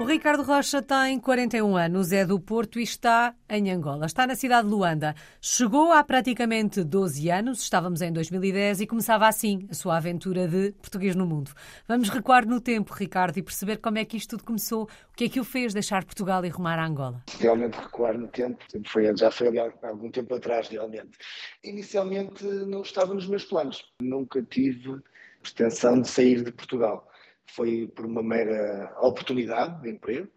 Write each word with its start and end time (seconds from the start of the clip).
O 0.00 0.04
Ricardo 0.04 0.42
Rocha 0.42 0.80
tem 0.80 1.20
41 1.20 1.76
anos, 1.76 2.10
é 2.10 2.24
do 2.24 2.40
Porto 2.40 2.80
e 2.80 2.82
está 2.82 3.34
em 3.46 3.70
Angola. 3.70 4.06
Está 4.06 4.26
na 4.26 4.34
cidade 4.34 4.66
de 4.66 4.72
Luanda. 4.72 5.14
Chegou 5.42 5.92
há 5.92 6.02
praticamente 6.02 6.82
12 6.82 7.30
anos, 7.30 7.60
estávamos 7.60 8.00
em 8.00 8.10
2010 8.10 8.80
e 8.80 8.86
começava 8.86 9.28
assim 9.28 9.68
a 9.70 9.74
sua 9.74 9.98
aventura 9.98 10.48
de 10.48 10.72
português 10.80 11.14
no 11.14 11.26
mundo. 11.26 11.50
Vamos 11.86 12.08
recuar 12.08 12.46
no 12.46 12.62
tempo, 12.62 12.94
Ricardo, 12.94 13.36
e 13.36 13.42
perceber 13.42 13.76
como 13.76 13.98
é 13.98 14.06
que 14.06 14.16
isto 14.16 14.38
tudo 14.38 14.44
começou, 14.44 14.84
o 14.84 15.14
que 15.14 15.24
é 15.24 15.28
que 15.28 15.38
o 15.38 15.44
fez 15.44 15.74
deixar 15.74 16.02
Portugal 16.02 16.42
e 16.46 16.48
rumar 16.48 16.78
a 16.78 16.86
Angola. 16.86 17.22
Realmente 17.38 17.74
recuar 17.74 18.16
no 18.16 18.28
tempo, 18.28 18.64
foi, 18.86 19.14
já 19.14 19.30
foi 19.30 19.58
há 19.58 19.70
algum 19.82 20.10
tempo 20.10 20.34
atrás, 20.34 20.66
realmente. 20.68 21.18
Inicialmente 21.62 22.42
não 22.42 22.80
estava 22.80 23.12
nos 23.12 23.26
meus 23.26 23.44
planos. 23.44 23.84
Nunca 24.00 24.40
tive 24.40 24.98
pretensão 25.42 26.00
de 26.00 26.08
sair 26.08 26.42
de 26.42 26.52
Portugal 26.52 27.09
foi 27.54 27.86
por 27.94 28.06
uma 28.06 28.22
mera 28.22 28.94
oportunidade 29.00 29.82
de 29.82 29.90
emprego. 29.90 30.28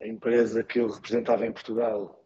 A 0.00 0.06
empresa 0.06 0.62
que 0.62 0.80
eu 0.80 0.88
representava 0.88 1.46
em 1.46 1.52
Portugal 1.52 2.24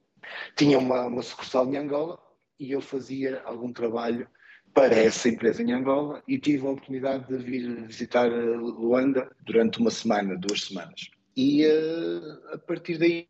tinha 0.56 0.78
uma, 0.78 1.06
uma 1.06 1.22
sucursal 1.22 1.68
em 1.72 1.76
Angola 1.76 2.18
e 2.58 2.72
eu 2.72 2.80
fazia 2.80 3.42
algum 3.44 3.72
trabalho 3.72 4.28
para 4.72 4.94
essa 4.94 5.28
empresa 5.28 5.62
em 5.62 5.72
Angola 5.72 6.22
e 6.28 6.38
tive 6.38 6.66
a 6.66 6.70
oportunidade 6.70 7.26
de 7.28 7.42
vir 7.42 7.86
visitar 7.86 8.28
Luanda 8.28 9.30
durante 9.44 9.78
uma 9.78 9.90
semana, 9.90 10.36
duas 10.36 10.64
semanas. 10.64 11.10
E 11.34 11.66
uh, 11.66 12.54
a 12.54 12.58
partir 12.58 12.98
daí 12.98 13.26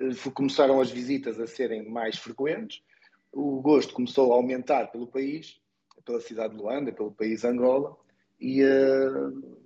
uh, 0.00 0.30
começaram 0.32 0.80
as 0.80 0.90
visitas 0.90 1.38
a 1.38 1.46
serem 1.46 1.88
mais 1.90 2.16
frequentes, 2.16 2.82
o 3.30 3.60
gosto 3.60 3.94
começou 3.94 4.32
a 4.32 4.36
aumentar 4.36 4.86
pelo 4.88 5.06
país, 5.06 5.60
pela 6.04 6.20
cidade 6.20 6.54
de 6.54 6.60
Luanda, 6.60 6.92
pelo 6.92 7.12
país 7.12 7.44
Angola, 7.44 7.96
e 8.40 8.62
uh, 8.62 9.61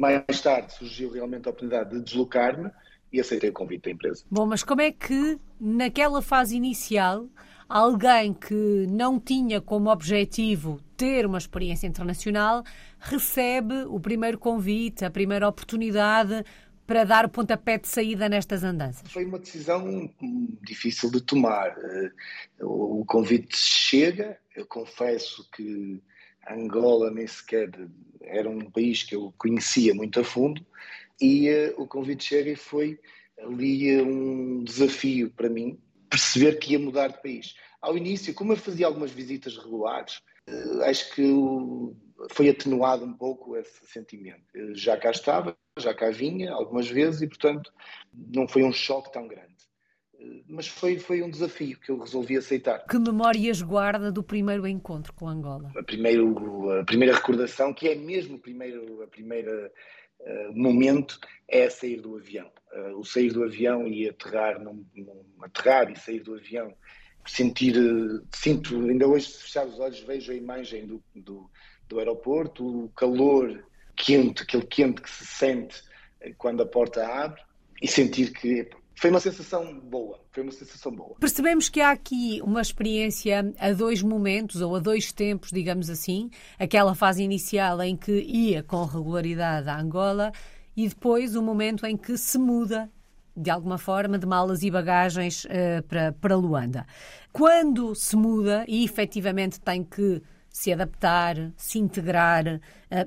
mais 0.00 0.40
tarde 0.40 0.72
surgiu 0.72 1.12
realmente 1.12 1.46
a 1.46 1.50
oportunidade 1.50 1.90
de 1.90 2.02
deslocar-me 2.02 2.70
e 3.12 3.20
aceitei 3.20 3.50
o 3.50 3.52
convite 3.52 3.84
da 3.84 3.90
empresa. 3.90 4.24
Bom, 4.30 4.46
mas 4.46 4.62
como 4.62 4.80
é 4.80 4.90
que 4.90 5.38
naquela 5.60 6.22
fase 6.22 6.56
inicial 6.56 7.28
alguém 7.68 8.32
que 8.32 8.86
não 8.88 9.20
tinha 9.20 9.60
como 9.60 9.90
objetivo 9.90 10.80
ter 10.96 11.26
uma 11.26 11.38
experiência 11.38 11.86
internacional 11.86 12.64
recebe 12.98 13.84
o 13.86 14.00
primeiro 14.00 14.38
convite, 14.38 15.04
a 15.04 15.10
primeira 15.10 15.46
oportunidade 15.46 16.44
para 16.86 17.04
dar 17.04 17.26
o 17.26 17.28
pontapé 17.28 17.78
de 17.78 17.86
saída 17.86 18.28
nestas 18.28 18.64
andanças? 18.64 19.10
Foi 19.12 19.24
uma 19.24 19.38
decisão 19.38 20.10
difícil 20.62 21.10
de 21.10 21.20
tomar. 21.20 21.68
Eh, 21.78 22.10
o 22.60 23.04
convite 23.06 23.56
chega, 23.56 24.36
eu 24.56 24.66
confesso 24.66 25.48
que 25.52 26.02
Angola 26.54 27.10
nem 27.10 27.26
sequer 27.26 27.70
era 28.22 28.48
um 28.48 28.70
país 28.70 29.02
que 29.02 29.14
eu 29.14 29.32
conhecia 29.38 29.94
muito 29.94 30.20
a 30.20 30.24
fundo 30.24 30.64
e 31.20 31.50
uh, 31.50 31.82
o 31.82 31.86
convite 31.86 32.24
chega 32.24 32.50
e 32.50 32.56
foi 32.56 32.98
ali 33.38 34.00
um 34.00 34.62
desafio 34.62 35.30
para 35.30 35.48
mim 35.48 35.78
perceber 36.08 36.58
que 36.58 36.72
ia 36.72 36.78
mudar 36.78 37.08
de 37.08 37.22
país. 37.22 37.54
Ao 37.80 37.96
início, 37.96 38.34
como 38.34 38.52
eu 38.52 38.56
fazia 38.56 38.86
algumas 38.86 39.10
visitas 39.10 39.56
regulares, 39.56 40.20
uh, 40.48 40.82
acho 40.82 41.14
que 41.14 41.22
foi 42.32 42.48
atenuado 42.50 43.04
um 43.04 43.14
pouco 43.14 43.56
esse 43.56 43.86
sentimento. 43.86 44.44
Eu 44.54 44.74
já 44.74 44.96
cá 44.96 45.10
estava, 45.10 45.56
já 45.78 45.94
cá 45.94 46.10
vinha 46.10 46.52
algumas 46.52 46.88
vezes 46.88 47.22
e, 47.22 47.26
portanto, 47.26 47.72
não 48.12 48.46
foi 48.46 48.62
um 48.62 48.72
choque 48.72 49.12
tão 49.12 49.26
grande 49.26 49.69
mas 50.48 50.66
foi, 50.66 50.98
foi 50.98 51.22
um 51.22 51.30
desafio 51.30 51.78
que 51.78 51.90
eu 51.90 51.98
resolvi 51.98 52.36
aceitar. 52.36 52.84
Que 52.86 52.98
memórias 52.98 53.62
guarda 53.62 54.12
do 54.12 54.22
primeiro 54.22 54.66
encontro 54.66 55.12
com 55.12 55.28
Angola? 55.28 55.72
A, 55.76 55.82
primeiro, 55.82 56.70
a 56.80 56.84
primeira 56.84 57.14
recordação, 57.14 57.72
que 57.72 57.88
é 57.88 57.94
mesmo 57.94 58.36
o 58.36 58.38
primeiro 58.38 59.02
a 59.02 59.06
primeira, 59.06 59.72
uh, 60.20 60.52
momento, 60.54 61.18
é 61.48 61.68
sair 61.70 62.00
do 62.00 62.16
avião. 62.16 62.50
Uh, 62.72 62.98
o 62.98 63.04
sair 63.04 63.32
do 63.32 63.44
avião 63.44 63.86
e 63.86 64.08
aterrar, 64.08 64.62
num, 64.62 64.84
num, 64.94 65.24
aterrar 65.42 65.90
e 65.90 65.96
sair 65.96 66.20
do 66.20 66.34
avião, 66.34 66.74
sentir, 67.26 67.76
uh, 67.76 68.26
sinto, 68.34 68.78
ainda 68.88 69.06
hoje, 69.06 69.28
se 69.28 69.42
fechar 69.44 69.66
os 69.66 69.78
olhos, 69.78 70.00
vejo 70.00 70.32
a 70.32 70.36
imagem 70.36 70.86
do, 70.86 71.02
do, 71.14 71.50
do 71.88 71.98
aeroporto, 71.98 72.84
o 72.84 72.88
calor 72.90 73.64
quente, 73.96 74.42
aquele 74.42 74.66
quente 74.66 75.00
que 75.00 75.10
se 75.10 75.26
sente 75.26 75.82
quando 76.36 76.62
a 76.62 76.66
porta 76.66 77.06
abre 77.06 77.40
e 77.82 77.88
sentir 77.88 78.32
que 78.32 78.68
foi 79.00 79.08
uma 79.08 79.18
sensação 79.18 79.80
boa, 79.80 80.20
foi 80.30 80.42
uma 80.42 80.52
sensação 80.52 80.92
boa. 80.92 81.16
Percebemos 81.18 81.70
que 81.70 81.80
há 81.80 81.90
aqui 81.90 82.38
uma 82.44 82.60
experiência 82.60 83.50
a 83.58 83.72
dois 83.72 84.02
momentos 84.02 84.60
ou 84.60 84.76
a 84.76 84.78
dois 84.78 85.10
tempos, 85.10 85.48
digamos 85.50 85.88
assim, 85.88 86.28
aquela 86.58 86.94
fase 86.94 87.22
inicial 87.22 87.82
em 87.82 87.96
que 87.96 88.20
ia 88.20 88.62
com 88.62 88.84
regularidade 88.84 89.70
a 89.70 89.80
Angola 89.80 90.32
e 90.76 90.86
depois 90.86 91.34
o 91.34 91.42
momento 91.42 91.86
em 91.86 91.96
que 91.96 92.18
se 92.18 92.36
muda 92.36 92.90
de 93.34 93.48
alguma 93.48 93.78
forma, 93.78 94.18
de 94.18 94.26
malas 94.26 94.62
e 94.62 94.70
bagagens 94.70 95.46
uh, 95.46 95.82
para, 95.88 96.12
para 96.12 96.36
Luanda. 96.36 96.86
Quando 97.32 97.94
se 97.94 98.14
muda 98.16 98.66
e 98.68 98.84
efetivamente 98.84 99.58
tem 99.58 99.82
que 99.82 100.20
se 100.50 100.72
adaptar, 100.74 101.36
se 101.56 101.78
integrar, 101.78 102.44
uh, 102.46 102.60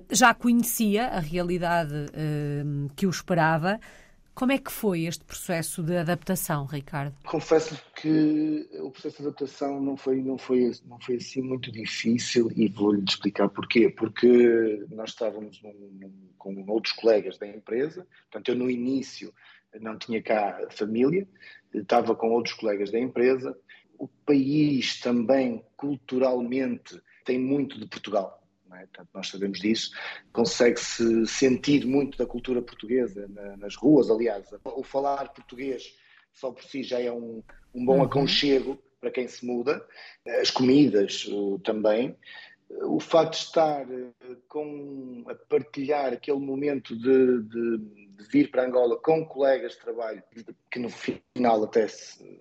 já 0.10 0.34
conhecia 0.34 1.06
a 1.10 1.20
realidade 1.20 1.94
uh, 1.94 2.90
que 2.96 3.06
o 3.06 3.12
esperava, 3.12 3.80
como 4.36 4.52
é 4.52 4.58
que 4.58 4.72
foi 4.72 5.04
este 5.06 5.24
processo 5.24 5.84
de 5.84 5.96
adaptação, 5.96 6.66
Ricardo? 6.66 7.16
Confesso 7.26 7.80
que 7.96 8.68
o 8.80 8.90
processo 8.90 9.18
de 9.18 9.28
adaptação 9.28 9.82
não 9.82 9.96
foi, 9.96 10.22
não 10.22 10.38
foi, 10.38 10.72
não 10.86 11.00
foi 11.00 11.16
assim 11.16 11.42
muito 11.42 11.72
difícil 11.72 12.52
e 12.56 12.68
vou-lhe 12.68 13.04
explicar 13.08 13.50
porquê. 13.50 13.90
Porque 13.90 14.86
nós 14.90 15.12
estávamos 15.12 15.62
num, 15.62 15.74
num, 15.74 16.14
com 16.38 16.66
outros 16.68 16.94
colegas 16.94 17.38
da 17.38 17.48
empresa, 17.48 18.08
portanto, 18.32 18.50
eu 18.50 18.56
no 18.56 18.70
início 18.70 19.34
não 19.80 19.98
tinha 19.98 20.22
cá 20.22 20.60
família, 20.72 21.28
estava 21.74 22.16
com 22.16 22.32
outros 22.32 22.56
colegas 22.56 22.92
da 22.92 23.00
empresa. 23.00 23.58
O 23.98 24.08
país 24.08 25.00
também, 25.00 25.64
culturalmente, 25.78 27.02
tem 27.24 27.40
muito 27.40 27.80
de 27.80 27.88
Portugal 27.88 28.43
é? 28.76 28.82
Portanto, 28.82 29.10
nós 29.14 29.28
sabemos 29.28 29.60
disso. 29.60 29.92
Consegue-se 30.32 31.28
sentir 31.28 31.86
muito 31.86 32.18
da 32.18 32.26
cultura 32.26 32.62
portuguesa 32.62 33.28
na, 33.30 33.58
nas 33.58 33.76
ruas, 33.76 34.10
aliás. 34.10 34.48
O 34.64 34.84
falar 34.84 35.34
português 35.34 35.96
só 36.34 36.52
por 36.52 36.64
si 36.64 36.84
já 36.84 37.00
é 37.00 37.12
um, 37.12 37.44
um 37.74 37.86
bom 37.86 37.98
uhum. 37.98 38.04
aconchego 38.04 38.82
para 39.00 39.12
quem 39.12 39.28
se 39.28 39.46
muda. 39.46 39.86
As 40.42 40.50
comidas 40.50 41.28
também. 41.64 42.18
O 42.82 43.00
facto 43.00 43.34
de 43.34 43.46
estar 43.46 43.82
eh, 43.82 44.36
com, 44.48 45.24
a 45.28 45.36
partilhar 45.36 46.12
aquele 46.12 46.40
momento 46.40 46.96
de, 46.96 47.44
de, 47.44 47.78
de 47.78 48.24
vir 48.32 48.50
para 48.50 48.66
Angola 48.66 48.98
com 48.98 49.24
colegas 49.26 49.74
de 49.74 49.80
trabalho, 49.80 50.24
que 50.72 50.80
no 50.80 50.90
final 50.90 51.64
até 51.64 51.88
se, 51.88 52.40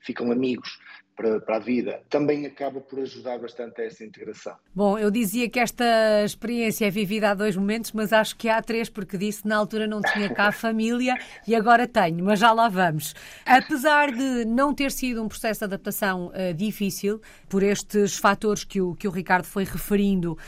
ficam 0.00 0.32
amigos, 0.32 0.78
para, 1.20 1.38
para, 1.38 1.56
a 1.56 1.58
vida, 1.58 2.00
também 2.08 2.46
acaba 2.46 2.80
por 2.80 2.98
ajudar 3.00 3.38
bastante 3.38 3.82
a 3.82 3.84
essa 3.84 4.02
integração. 4.02 4.56
Bom, 4.74 4.98
eu 4.98 5.10
dizia 5.10 5.50
que 5.50 5.60
esta 5.60 5.84
experiência 6.24 6.86
é 6.86 6.90
vivida 6.90 7.30
há 7.30 7.34
dois 7.34 7.54
momentos, 7.54 7.92
mas 7.92 8.10
acho 8.10 8.34
que 8.36 8.48
há 8.48 8.62
três, 8.62 8.88
porque 8.88 9.18
disse 9.18 9.46
na 9.46 9.56
altura 9.56 9.86
não 9.86 10.00
tinha 10.00 10.32
cá 10.32 10.50
família 10.50 11.14
e 11.46 11.54
agora 11.54 11.86
tenho, 11.86 12.24
mas 12.24 12.38
já 12.38 12.52
lá 12.52 12.70
vamos. 12.70 13.14
Apesar 13.44 14.10
de 14.10 14.46
não 14.46 14.72
ter 14.72 14.90
sido 14.90 15.22
um 15.22 15.28
processo 15.28 15.60
de 15.60 15.64
adaptação 15.64 16.28
uh, 16.28 16.54
difícil, 16.54 17.20
por 17.50 17.62
estes 17.62 18.16
fatores 18.16 18.64
que 18.64 18.80
o, 18.80 18.94
que 18.94 19.06
o 19.06 19.10
Ricardo 19.10 19.44
foi 19.44 19.64
referindo, 19.64 20.38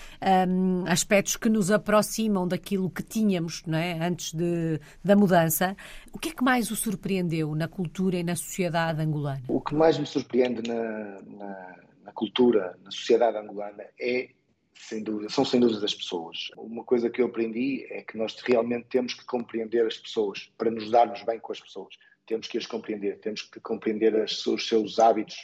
um, 0.48 0.84
aspectos 0.86 1.36
que 1.36 1.50
nos 1.50 1.70
aproximam 1.70 2.48
daquilo 2.48 2.88
que 2.88 3.02
tínhamos 3.02 3.62
não 3.66 3.76
é, 3.76 3.98
antes 4.00 4.32
de, 4.32 4.80
da 5.04 5.14
mudança, 5.14 5.76
o 6.12 6.18
que 6.18 6.28
é 6.28 6.32
que 6.32 6.44
mais 6.44 6.70
o 6.70 6.76
surpreendeu 6.76 7.54
na 7.54 7.66
cultura 7.66 8.16
e 8.16 8.22
na 8.22 8.36
sociedade 8.36 9.00
angolana? 9.00 9.42
O 9.48 9.60
que 9.60 9.74
mais 9.74 9.98
me 9.98 10.06
surpreende 10.06 10.62
na, 10.68 11.22
na, 11.22 11.76
na 12.04 12.12
cultura, 12.12 12.78
na 12.82 12.90
sociedade 12.90 13.38
angolana 13.38 13.84
é 13.98 14.28
sem 14.74 15.02
dúvida, 15.02 15.30
são 15.30 15.44
sem 15.44 15.60
dúvida 15.60 15.84
as 15.84 15.94
pessoas. 15.94 16.50
Uma 16.56 16.84
coisa 16.84 17.08
que 17.08 17.22
eu 17.22 17.26
aprendi 17.26 17.86
é 17.90 18.02
que 18.02 18.18
nós 18.18 18.36
realmente 18.44 18.86
temos 18.88 19.14
que 19.14 19.24
compreender 19.24 19.86
as 19.86 19.96
pessoas 19.96 20.50
para 20.58 20.70
nos 20.70 20.90
darmos 20.90 21.22
bem 21.22 21.38
com 21.38 21.52
as 21.52 21.60
pessoas. 21.60 21.96
Temos 22.26 22.46
que 22.46 22.58
as 22.58 22.66
compreender, 22.66 23.18
temos 23.18 23.42
que 23.42 23.60
compreender 23.60 24.14
as, 24.16 24.46
os 24.46 24.68
seus 24.68 24.98
hábitos, 24.98 25.36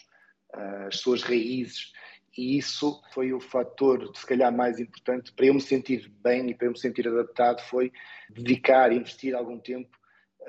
as 0.52 0.98
suas 0.98 1.22
raízes. 1.22 1.92
E 2.36 2.58
isso 2.58 3.02
foi 3.12 3.32
o 3.32 3.40
fator, 3.40 4.10
se 4.14 4.26
calhar, 4.26 4.54
mais 4.54 4.78
importante 4.78 5.32
para 5.32 5.46
eu 5.46 5.54
me 5.54 5.60
sentir 5.60 6.10
bem 6.22 6.50
e 6.50 6.54
para 6.54 6.66
eu 6.66 6.72
me 6.72 6.78
sentir 6.78 7.08
adaptado, 7.08 7.60
foi 7.62 7.92
dedicar, 8.30 8.92
investir 8.92 9.34
algum 9.34 9.58
tempo 9.58 9.97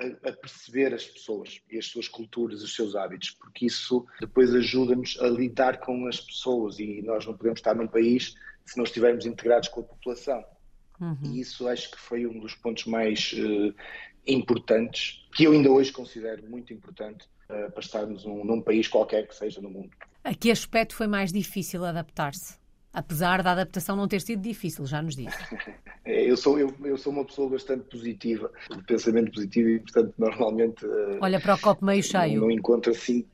a, 0.00 0.32
perceber 0.32 0.94
as 0.94 1.06
pessoas 1.06 1.60
e 1.70 1.78
as 1.78 1.86
suas 1.86 2.08
culturas, 2.08 2.62
os 2.62 2.74
seus 2.74 2.94
hábitos, 2.94 3.30
porque 3.30 3.66
isso 3.66 4.06
depois 4.20 4.54
ajuda-nos 4.54 5.18
a 5.20 5.28
lidar 5.28 5.78
com 5.80 6.06
as 6.06 6.20
pessoas 6.20 6.78
e 6.78 7.02
nós 7.02 7.26
não 7.26 7.36
podemos 7.36 7.58
estar 7.58 7.74
num 7.74 7.86
país 7.86 8.34
se 8.64 8.76
não 8.76 8.84
estivermos 8.84 9.26
integrados 9.26 9.68
com 9.68 9.80
a 9.80 9.84
população. 9.84 10.44
Uhum. 11.00 11.18
E 11.24 11.40
isso 11.40 11.66
acho 11.66 11.90
que 11.90 11.98
foi 11.98 12.26
um 12.26 12.38
dos 12.38 12.54
pontos 12.54 12.84
mais 12.86 13.32
uh, 13.32 13.74
importantes, 14.26 15.26
que 15.34 15.44
eu 15.44 15.52
ainda 15.52 15.70
hoje 15.70 15.92
considero 15.92 16.48
muito 16.48 16.72
importante 16.72 17.26
uh, 17.48 17.70
para 17.70 17.80
estarmos 17.80 18.24
um, 18.26 18.44
num 18.44 18.60
país 18.60 18.86
qualquer 18.86 19.26
que 19.26 19.34
seja 19.34 19.60
no 19.60 19.70
mundo. 19.70 19.90
A 20.22 20.34
que 20.34 20.50
aspecto 20.50 20.94
foi 20.94 21.06
mais 21.06 21.32
difícil 21.32 21.84
adaptar-se? 21.84 22.59
Apesar 22.92 23.42
da 23.42 23.52
adaptação 23.52 23.94
não 23.94 24.08
ter 24.08 24.20
sido 24.20 24.42
difícil, 24.42 24.84
já 24.86 25.00
nos 25.00 25.16
disse. 25.16 25.36
É, 26.02 26.28
eu 26.28 26.34
sou, 26.34 26.58
eu, 26.58 26.74
eu 26.82 26.96
sou 26.96 27.12
uma 27.12 27.24
pessoa 27.26 27.50
bastante 27.50 27.84
positiva, 27.84 28.50
de 28.74 28.82
pensamento 28.84 29.30
positivo 29.32 29.68
e, 29.68 29.80
portanto, 29.80 30.14
normalmente. 30.16 30.84
Eh, 30.84 31.18
Olha 31.20 31.38
para 31.38 31.54
o 31.54 31.60
copo 31.60 31.84
meio 31.84 32.02
cheio. 32.02 32.40
Não, 32.40 32.46
não 32.46 32.50
encontro 32.50 32.90
assim. 32.90 33.24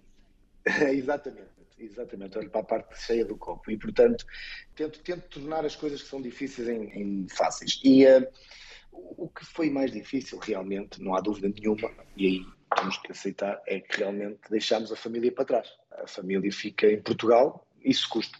exatamente, 0.66 1.48
exatamente. 1.78 2.36
Olho 2.36 2.50
para 2.50 2.60
a 2.60 2.64
parte 2.64 3.00
cheia 3.00 3.24
do 3.24 3.36
copo 3.36 3.70
e, 3.70 3.78
portanto, 3.78 4.26
tento, 4.74 4.98
tento 4.98 5.28
tornar 5.28 5.64
as 5.64 5.76
coisas 5.76 6.02
que 6.02 6.08
são 6.08 6.20
difíceis 6.20 6.68
em, 6.68 6.90
em 7.00 7.26
fáceis. 7.28 7.80
E 7.84 8.04
uh, 8.04 8.26
o 8.92 9.28
que 9.28 9.44
foi 9.44 9.70
mais 9.70 9.92
difícil, 9.92 10.38
realmente, 10.38 11.00
não 11.00 11.14
há 11.14 11.20
dúvida 11.20 11.48
nenhuma, 11.48 11.90
e 12.16 12.26
aí 12.26 12.46
temos 12.76 12.98
que 12.98 13.12
aceitar, 13.12 13.62
é 13.66 13.80
que 13.80 13.98
realmente 13.98 14.40
deixámos 14.50 14.90
a 14.90 14.96
família 14.96 15.30
para 15.32 15.44
trás. 15.44 15.68
A 15.92 16.06
família 16.06 16.50
fica 16.52 16.90
em 16.90 17.00
Portugal, 17.00 17.66
isso 17.82 18.08
custa. 18.08 18.36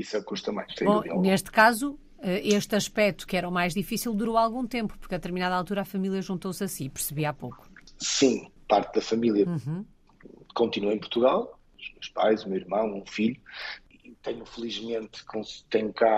Isso 0.00 0.16
é 0.16 0.22
custa 0.22 0.52
mais. 0.52 0.74
Bom, 0.82 1.20
neste 1.20 1.50
caso, 1.50 1.98
eh, 2.22 2.40
este 2.44 2.74
aspecto, 2.74 3.26
que 3.26 3.36
era 3.36 3.48
o 3.48 3.52
mais 3.52 3.74
difícil, 3.74 4.14
durou 4.14 4.36
algum 4.36 4.66
tempo, 4.66 4.96
porque 4.98 5.14
a 5.14 5.18
determinada 5.18 5.54
altura 5.54 5.82
a 5.82 5.84
família 5.84 6.20
juntou-se 6.20 6.62
a 6.62 6.68
si, 6.68 6.88
percebi 6.88 7.24
há 7.24 7.32
pouco. 7.32 7.68
Sim, 7.98 8.50
parte 8.68 8.94
da 8.94 9.00
família 9.00 9.46
uhum. 9.46 9.84
continua 10.54 10.92
em 10.92 10.98
Portugal, 10.98 11.58
os 11.78 11.92
meus 11.92 12.08
pais, 12.08 12.44
o 12.44 12.48
meu 12.48 12.58
irmão, 12.58 12.98
um 12.98 13.06
filho. 13.06 13.40
E 14.04 14.14
tenho, 14.22 14.44
felizmente, 14.44 15.24
tenho 15.68 15.92
cá 15.92 16.08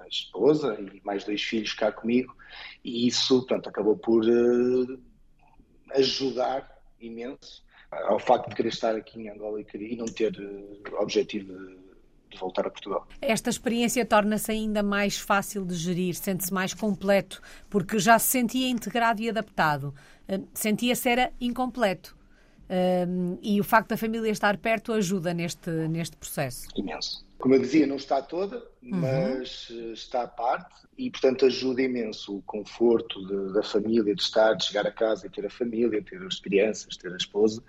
a 0.00 0.08
esposa 0.08 0.78
e 0.80 1.00
mais 1.04 1.24
dois 1.24 1.42
filhos 1.42 1.72
cá 1.74 1.92
comigo, 1.92 2.36
e 2.84 3.06
isso, 3.06 3.38
portanto, 3.40 3.68
acabou 3.68 3.96
por 3.96 4.24
uh, 4.24 5.00
ajudar 5.94 6.68
imenso 7.00 7.64
ao 7.90 8.18
facto 8.18 8.48
de 8.48 8.54
querer 8.54 8.68
estar 8.68 8.94
aqui 8.94 9.20
em 9.20 9.30
Angola 9.30 9.60
e, 9.60 9.96
não 9.96 10.06
ter 10.06 10.32
uh, 10.38 11.02
objetivo 11.02 11.52
de 11.52 11.79
de 12.30 12.38
voltar 12.38 12.66
a 12.66 12.70
Portugal. 12.70 13.06
Esta 13.20 13.50
experiência 13.50 14.04
torna-se 14.04 14.50
ainda 14.50 14.82
mais 14.82 15.18
fácil 15.18 15.64
de 15.64 15.74
gerir, 15.74 16.14
sente-se 16.14 16.52
mais 16.52 16.72
completo, 16.72 17.40
porque 17.68 17.98
já 17.98 18.18
se 18.18 18.28
sentia 18.28 18.68
integrado 18.68 19.20
e 19.20 19.28
adaptado. 19.28 19.94
Eh, 20.28 20.40
sentia-se 20.54 21.08
era 21.08 21.32
incompleto. 21.40 22.16
Um, 22.70 23.34
eh, 23.34 23.38
e 23.42 23.60
o 23.60 23.64
facto 23.64 23.88
da 23.88 23.96
família 23.96 24.30
estar 24.30 24.56
perto 24.56 24.92
ajuda 24.92 25.34
neste, 25.34 25.70
neste 25.88 26.16
processo. 26.16 26.68
Imenso. 26.76 27.24
Como 27.36 27.54
eu 27.54 27.60
dizia, 27.60 27.86
não 27.86 27.96
está 27.96 28.20
toda, 28.20 28.58
uhum. 28.82 28.98
mas 29.00 29.70
uhum. 29.70 29.92
está 29.92 30.22
a 30.22 30.28
parte 30.28 30.86
e, 30.96 31.10
portanto, 31.10 31.46
ajuda 31.46 31.80
imenso 31.80 32.36
o 32.36 32.42
conforto 32.42 33.26
de, 33.26 33.54
da 33.54 33.62
família, 33.62 34.14
de 34.14 34.20
estar, 34.20 34.52
de 34.52 34.66
chegar 34.66 34.86
a 34.86 34.92
casa 34.92 35.26
e 35.26 35.30
ter 35.30 35.46
a 35.46 35.50
família, 35.50 36.02
ter 36.02 36.22
as 36.22 36.38
crianças, 36.38 36.96
ter 36.96 37.10
a 37.10 37.16
esposa 37.16 37.62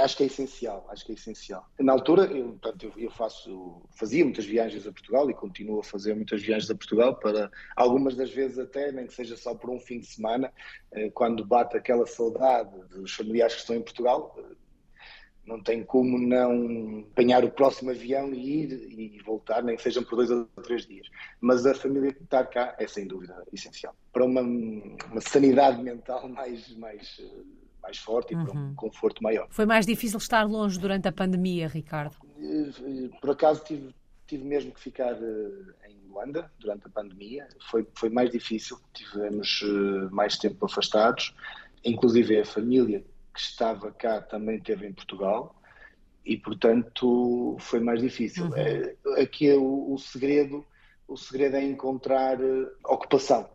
acho 0.00 0.16
que 0.16 0.22
é 0.22 0.26
essencial, 0.26 0.86
acho 0.88 1.04
que 1.04 1.12
é 1.12 1.14
essencial. 1.14 1.68
Na 1.78 1.92
altura, 1.92 2.24
eu, 2.24 2.56
portanto, 2.60 2.92
eu, 2.96 3.10
faço, 3.10 3.82
fazia 3.90 4.24
muitas 4.24 4.46
viagens 4.46 4.86
a 4.86 4.92
Portugal 4.92 5.30
e 5.30 5.34
continuo 5.34 5.80
a 5.80 5.84
fazer 5.84 6.14
muitas 6.14 6.42
viagens 6.42 6.70
a 6.70 6.74
Portugal 6.74 7.16
para 7.16 7.50
algumas 7.76 8.16
das 8.16 8.30
vezes 8.30 8.58
até, 8.58 8.90
nem 8.90 9.06
que 9.06 9.14
seja 9.14 9.36
só 9.36 9.54
por 9.54 9.70
um 9.70 9.78
fim 9.78 10.00
de 10.00 10.06
semana, 10.06 10.52
eh, 10.92 11.10
quando 11.10 11.44
bate 11.44 11.76
aquela 11.76 12.06
saudade 12.06 12.70
dos 12.88 13.14
familiares 13.14 13.54
que 13.54 13.60
estão 13.60 13.76
em 13.76 13.82
Portugal, 13.82 14.34
eh, 14.38 14.54
não 15.46 15.62
tem 15.62 15.84
como 15.84 16.18
não 16.18 17.06
apanhar 17.12 17.44
o 17.44 17.50
próximo 17.50 17.90
avião 17.90 18.32
e 18.32 18.62
ir 18.62 18.72
e 18.98 19.22
voltar, 19.22 19.62
nem 19.62 19.76
que 19.76 19.82
sejam 19.82 20.02
por 20.02 20.16
dois 20.16 20.30
ou 20.30 20.46
três 20.62 20.86
dias. 20.86 21.06
Mas 21.40 21.66
a 21.66 21.74
família 21.74 22.14
que 22.14 22.22
está 22.22 22.44
cá 22.44 22.74
é 22.78 22.86
sem 22.86 23.06
dúvida 23.06 23.44
essencial. 23.52 23.94
Para 24.10 24.24
uma, 24.24 24.40
uma 24.40 25.20
sanidade 25.20 25.82
mental 25.82 26.26
mais, 26.30 26.74
mais 26.76 27.20
eh, 27.20 27.63
mais 27.84 27.98
forte 27.98 28.32
e 28.32 28.36
uhum. 28.36 28.44
para 28.44 28.54
um 28.54 28.62
uhum. 28.62 28.74
conforto 28.74 29.22
maior. 29.22 29.46
Foi 29.50 29.66
mais 29.66 29.86
difícil 29.86 30.18
estar 30.18 30.44
longe 30.44 30.78
durante 30.78 31.06
a 31.06 31.12
pandemia, 31.12 31.68
Ricardo? 31.68 32.16
Eh, 32.38 33.10
por 33.20 33.30
acaso 33.30 33.62
tive, 33.62 33.94
tive 34.26 34.42
mesmo 34.42 34.72
que 34.72 34.80
ficar 34.80 35.12
eh, 35.12 35.90
em 35.90 36.08
Luanda 36.08 36.50
durante 36.58 36.86
a 36.86 36.90
pandemia. 36.90 37.46
Foi, 37.70 37.86
foi 37.94 38.08
mais 38.08 38.30
difícil, 38.30 38.78
tivemos 38.94 39.62
eh, 39.62 40.08
mais 40.10 40.38
tempo 40.38 40.64
afastados. 40.64 41.34
Inclusive 41.84 42.40
a 42.40 42.44
família 42.46 43.04
que 43.34 43.40
estava 43.40 43.92
cá 43.92 44.22
também 44.22 44.56
esteve 44.56 44.86
em 44.86 44.92
Portugal 44.92 45.54
e, 46.24 46.38
portanto, 46.38 47.56
foi 47.60 47.80
mais 47.80 48.00
difícil. 48.00 48.46
Uhum. 48.46 49.22
Aqui 49.22 49.50
é 49.50 49.56
o, 49.56 49.92
o 49.92 49.98
segredo 49.98 50.64
o 51.06 51.18
segredo 51.18 51.56
é 51.56 51.62
encontrar 51.62 52.38
ocupação. 52.82 53.50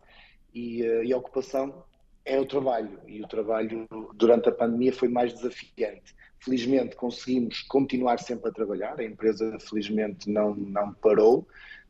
E, 0.54 0.82
e, 0.82 1.12
a 1.12 1.18
ocupação 1.18 1.84
é 2.24 2.38
o 2.38 2.46
trabalho. 2.46 3.00
E 3.06 3.20
o 3.22 3.28
trabalho 3.28 3.86
durante 4.14 4.48
a 4.48 4.52
pandemia 4.52 4.92
foi 4.92 5.08
mais 5.08 5.32
desafiante. 5.32 6.14
Felizmente 6.38 6.96
conseguimos 6.96 7.62
continuar 7.62 8.18
sempre 8.18 8.48
a 8.48 8.52
trabalhar, 8.52 8.98
a 8.98 9.04
empresa 9.04 9.58
felizmente 9.60 10.30
não, 10.30 10.54
não 10.54 10.92
parou, 10.94 11.46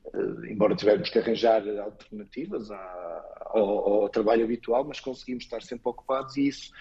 uh, 0.07 0.45
embora 0.45 0.75
tivermos 0.75 1.09
que 1.09 1.19
arranjar 1.21 1.63
alternativas 1.79 2.69
ao, 2.71 4.03
ao, 4.03 4.09
trabalho 4.09 4.45
habitual, 4.45 4.85
mas 4.85 4.99
conseguimos 4.99 5.45
estar 5.45 5.63
sempre 5.63 5.89
ocupados 5.89 6.37
e 6.37 6.49
isso 6.49 6.73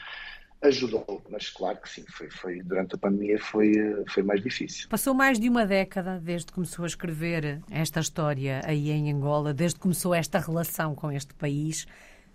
ajudou, 0.62 1.22
mas 1.30 1.50
claro 1.50 1.78
que 1.78 1.88
sim, 1.88 2.04
foi, 2.10 2.30
foi, 2.30 2.62
durante 2.62 2.96
a 2.96 2.98
pandemia 2.98 3.40
foi, 3.40 3.72
foi 4.10 4.24
mais 4.24 4.44
difícil. 4.44 4.90
Passou 4.90 5.14
mais 5.14 5.40
de 5.40 5.48
uma 5.48 5.66
década 5.66 6.20
desde 6.20 6.48
que 6.48 6.54
começou 6.54 6.84
a 6.84 6.88
escrever 6.88 7.62
esta 7.72 8.00
história 8.00 8.62
aí 8.66 8.90
em 8.90 9.12
Angola, 9.12 9.54
desde 9.54 9.76
que 9.76 9.84
começou 9.84 10.14
esta 10.14 10.40
relação 10.40 10.96
com 10.96 11.12
este 11.12 11.34
país. 11.34 11.88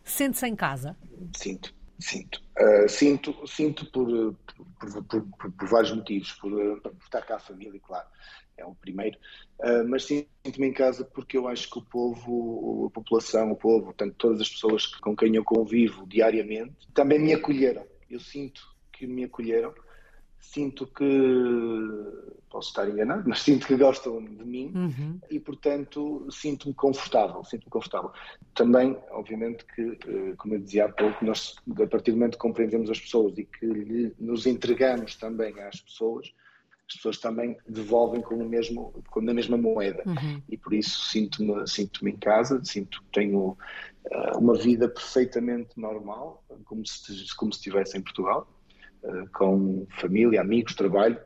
Sente-se 0.04 0.46
em 0.46 0.54
casa? 0.54 0.96
Sinto, 1.36 1.74
sinto. 1.98 2.42
Uh, 2.58 2.88
sinto, 2.88 3.34
sinto 3.46 3.90
por, 3.90 4.36
por, 4.78 5.04
por, 5.04 5.52
por, 5.52 5.68
vários 5.68 5.92
motivos. 5.92 6.32
Por, 6.32 6.80
estar 7.02 7.22
cá 7.22 7.36
a 7.36 7.40
família, 7.40 7.80
claro, 7.80 8.06
é 8.56 8.64
o 8.64 8.74
primeiro. 8.74 9.18
Uh, 9.58 9.88
mas 9.88 10.04
sinto-me 10.04 10.68
em 10.68 10.72
casa 10.72 11.04
porque 11.04 11.36
eu 11.36 11.48
acho 11.48 11.70
que 11.70 11.78
o 11.78 11.82
povo, 11.82 12.86
a 12.86 12.90
população, 12.90 13.50
o 13.50 13.56
povo, 13.56 13.86
portanto, 13.86 14.14
todas 14.18 14.40
as 14.40 14.48
pessoas 14.48 14.86
com 14.86 15.16
quem 15.16 15.34
eu 15.34 15.44
convivo 15.44 16.06
diariamente, 16.06 16.88
também 16.92 17.18
me 17.18 17.32
acolheram. 17.32 17.86
Eu 18.10 18.20
sinto 18.20 18.62
que 18.92 19.06
me 19.06 19.24
acolheram 19.24 19.74
sinto 20.52 20.86
que 20.86 21.04
posso 22.50 22.68
estar 22.68 22.88
enganado, 22.88 23.24
mas 23.26 23.40
sinto 23.40 23.66
que 23.66 23.76
gostam 23.76 24.22
de 24.22 24.44
mim 24.44 24.70
uhum. 24.74 25.18
e, 25.28 25.40
portanto, 25.40 26.26
sinto-me 26.30 26.72
confortável, 26.74 27.42
sinto-me 27.42 27.70
confortável. 27.70 28.12
Também, 28.54 28.96
obviamente, 29.10 29.64
que, 29.64 29.98
eh, 30.06 30.34
como 30.36 30.54
eu 30.54 30.60
dizia 30.60 30.84
há 30.84 30.88
pouco, 30.92 31.24
nós, 31.24 31.56
a 31.82 31.86
partir 31.86 32.12
do 32.12 32.18
momento 32.18 32.34
que 32.34 32.38
compreendemos 32.38 32.90
as 32.90 33.00
pessoas 33.00 33.36
e 33.38 33.44
que 33.44 34.14
nos 34.20 34.46
entregamos 34.46 35.16
também 35.16 35.58
às 35.60 35.80
pessoas, 35.80 36.32
as 36.88 36.96
pessoas 36.96 37.18
também 37.18 37.56
devolvem 37.66 38.20
com 38.20 38.36
o 38.36 38.48
mesmo, 38.48 39.02
com 39.10 39.20
a 39.20 39.34
mesma 39.34 39.56
moeda. 39.56 40.04
Uhum. 40.06 40.40
E 40.48 40.56
por 40.56 40.74
isso 40.74 41.06
sinto-me 41.06 41.66
sinto 41.66 42.06
em 42.06 42.16
casa, 42.16 42.62
sinto 42.62 43.02
que 43.02 43.20
tenho 43.20 43.48
uh, 43.48 44.38
uma 44.38 44.54
vida 44.54 44.88
perfeitamente 44.88 45.70
normal, 45.76 46.44
como 46.64 46.86
se, 46.86 47.34
como 47.34 47.52
se 47.52 47.58
estivesse 47.58 47.98
em 47.98 48.02
Portugal 48.02 48.46
com 49.32 49.86
família, 50.00 50.40
amigos, 50.40 50.74
trabalho, 50.74 51.18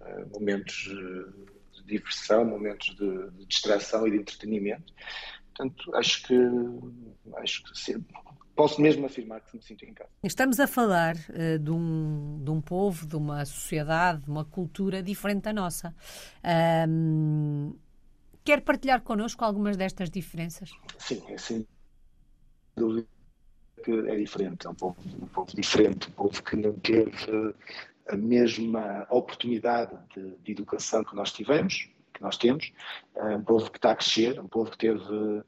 eh, 0.00 0.24
momentos 0.32 0.88
eh, 0.90 1.76
de 1.76 1.84
diversão, 1.84 2.44
momentos 2.44 2.94
de, 2.96 3.30
de 3.30 3.46
distração 3.46 4.06
e 4.06 4.12
de 4.12 4.16
entretenimento. 4.18 4.92
Portanto, 5.48 5.94
acho 5.94 6.26
que, 6.26 6.34
acho 7.36 7.62
que 7.64 7.78
sim, 7.78 8.04
posso 8.56 8.80
mesmo 8.80 9.06
afirmar 9.06 9.40
que 9.40 9.56
me 9.56 9.62
sinto 9.62 9.84
em 9.84 9.94
casa. 9.94 10.10
Estamos 10.22 10.58
a 10.58 10.66
falar 10.66 11.14
uh, 11.14 11.58
de, 11.58 11.70
um, 11.70 12.40
de 12.42 12.50
um 12.50 12.60
povo, 12.60 13.06
de 13.06 13.14
uma 13.16 13.44
sociedade, 13.44 14.22
de 14.22 14.30
uma 14.30 14.44
cultura 14.44 15.00
diferente 15.02 15.42
da 15.42 15.52
nossa. 15.52 15.94
Um, 16.88 17.74
quer 18.44 18.62
partilhar 18.62 19.02
connosco 19.02 19.44
algumas 19.44 19.76
destas 19.76 20.10
diferenças? 20.10 20.70
Sim, 20.98 21.22
é 21.28 21.38
sem 21.38 21.66
dúvida 22.76 23.13
que 23.84 23.92
é 23.92 24.16
diferente, 24.16 24.66
é 24.66 24.70
um 24.70 24.74
povo, 24.74 24.96
um 25.20 25.26
povo 25.26 25.54
diferente, 25.54 26.08
um 26.08 26.12
povo 26.12 26.42
que 26.42 26.56
não 26.56 26.72
teve 26.72 27.54
a 28.08 28.16
mesma 28.16 29.06
oportunidade 29.10 29.96
de, 30.14 30.36
de 30.36 30.52
educação 30.52 31.04
que 31.04 31.14
nós 31.14 31.32
tivemos, 31.32 31.88
que 32.12 32.22
nós 32.22 32.36
temos, 32.36 32.72
é 33.16 33.36
um 33.36 33.42
povo 33.42 33.70
que 33.70 33.78
está 33.78 33.92
a 33.92 33.96
crescer, 33.96 34.40
um 34.40 34.48
povo 34.48 34.70
que 34.70 34.78
teve 34.78 35.42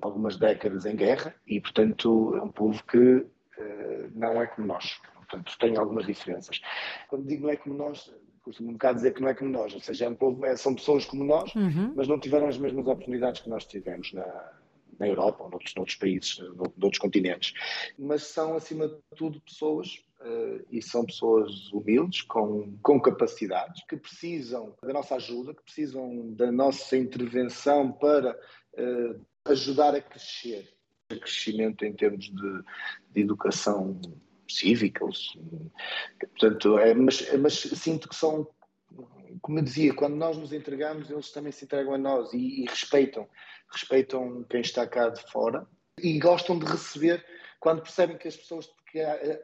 algumas 0.00 0.36
décadas 0.36 0.84
em 0.86 0.96
guerra 0.96 1.34
e, 1.46 1.60
portanto, 1.60 2.34
é 2.36 2.42
um 2.42 2.50
povo 2.50 2.82
que 2.84 2.98
uh, 2.98 4.10
não 4.14 4.40
é 4.40 4.46
como 4.46 4.66
nós. 4.66 5.00
Portanto, 5.14 5.56
tem 5.58 5.76
algumas 5.76 6.06
diferenças. 6.06 6.60
Quando 7.08 7.26
digo 7.26 7.44
não 7.44 7.50
é 7.50 7.56
como 7.56 7.74
nós, 7.74 8.12
costumo 8.42 8.70
um 8.70 8.72
bocado 8.74 8.96
dizer 8.96 9.12
que 9.12 9.20
não 9.20 9.28
é 9.28 9.34
como 9.34 9.50
nós, 9.50 9.74
ou 9.74 9.80
seja, 9.80 10.04
é 10.04 10.08
um 10.08 10.14
povo, 10.14 10.44
é, 10.46 10.56
são 10.56 10.74
pessoas 10.74 11.04
como 11.04 11.24
nós, 11.24 11.52
uhum. 11.54 11.92
mas 11.96 12.06
não 12.06 12.18
tiveram 12.18 12.46
as 12.46 12.56
mesmas 12.56 12.86
oportunidades 12.86 13.40
que 13.40 13.48
nós 13.48 13.64
tivemos 13.64 14.12
na, 14.12 14.52
na 14.98 15.06
Europa 15.06 15.44
ou 15.44 15.50
noutros, 15.50 15.74
noutros 15.74 15.96
países, 15.96 16.38
noutros 16.76 16.98
continentes. 16.98 17.52
Mas 17.98 18.24
são, 18.24 18.54
acima 18.56 18.88
de 18.88 18.98
tudo, 19.16 19.40
pessoas 19.40 20.04
Uh, 20.18 20.64
e 20.70 20.80
são 20.80 21.04
pessoas 21.04 21.70
humildes, 21.70 22.22
com, 22.22 22.74
com 22.82 22.98
capacidades, 22.98 23.84
que 23.86 23.98
precisam 23.98 24.74
da 24.82 24.90
nossa 24.90 25.16
ajuda, 25.16 25.54
que 25.54 25.62
precisam 25.62 26.32
da 26.32 26.50
nossa 26.50 26.96
intervenção 26.96 27.92
para 27.92 28.32
uh, 28.32 29.26
ajudar 29.44 29.94
a 29.94 30.00
crescer. 30.00 30.72
A 31.10 31.16
crescimento 31.16 31.84
em 31.84 31.92
termos 31.92 32.24
de, 32.24 32.62
de 33.12 33.20
educação 33.20 34.00
cívica. 34.48 35.04
Portanto, 36.18 36.78
é, 36.78 36.94
mas, 36.94 37.32
mas 37.38 37.54
sinto 37.54 38.08
que 38.08 38.16
são 38.16 38.48
como 39.42 39.58
eu 39.58 39.64
dizia, 39.64 39.94
quando 39.94 40.16
nós 40.16 40.36
nos 40.36 40.52
entregamos, 40.52 41.10
eles 41.10 41.30
também 41.30 41.52
se 41.52 41.64
entregam 41.64 41.94
a 41.94 41.98
nós 41.98 42.32
e, 42.32 42.62
e 42.62 42.66
respeitam, 42.66 43.28
respeitam 43.70 44.44
quem 44.48 44.60
está 44.60 44.86
cá 44.86 45.08
de 45.08 45.22
fora 45.30 45.66
e 46.00 46.18
gostam 46.18 46.58
de 46.58 46.66
receber 46.66 47.24
quando 47.58 47.82
percebem 47.82 48.16
que 48.16 48.28
as 48.28 48.36
pessoas 48.36 48.70
que 48.90 49.00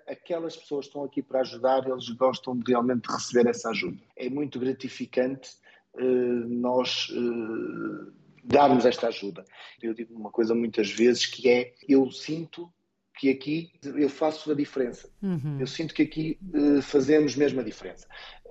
aquelas 0.06 0.56
pessoas 0.56 0.86
estão 0.86 1.04
aqui 1.04 1.22
para 1.22 1.40
ajudar, 1.40 1.86
eles 1.86 2.08
gostam 2.10 2.56
de 2.56 2.70
realmente 2.70 3.06
receber 3.06 3.50
essa 3.50 3.70
ajuda. 3.70 3.98
É 4.16 4.30
muito 4.30 4.58
gratificante 4.58 5.50
uh, 5.94 6.48
nós 6.48 7.08
uh, 7.10 8.12
darmos 8.44 8.86
esta 8.86 9.08
ajuda. 9.08 9.44
Eu 9.82 9.92
digo 9.92 10.14
uma 10.14 10.30
coisa 10.30 10.54
muitas 10.54 10.90
vezes 10.90 11.26
que 11.26 11.50
é 11.50 11.74
eu 11.88 12.10
sinto 12.10 12.72
que 13.18 13.28
aqui 13.28 13.72
eu 13.82 14.08
faço 14.08 14.50
a 14.50 14.54
diferença. 14.54 15.10
Uhum. 15.22 15.58
Eu 15.60 15.66
sinto 15.66 15.92
que 15.92 16.02
aqui 16.02 16.38
uh, 16.54 16.80
fazemos 16.80 17.36
mesmo 17.36 17.60
a 17.60 17.64
diferença. 17.64 18.06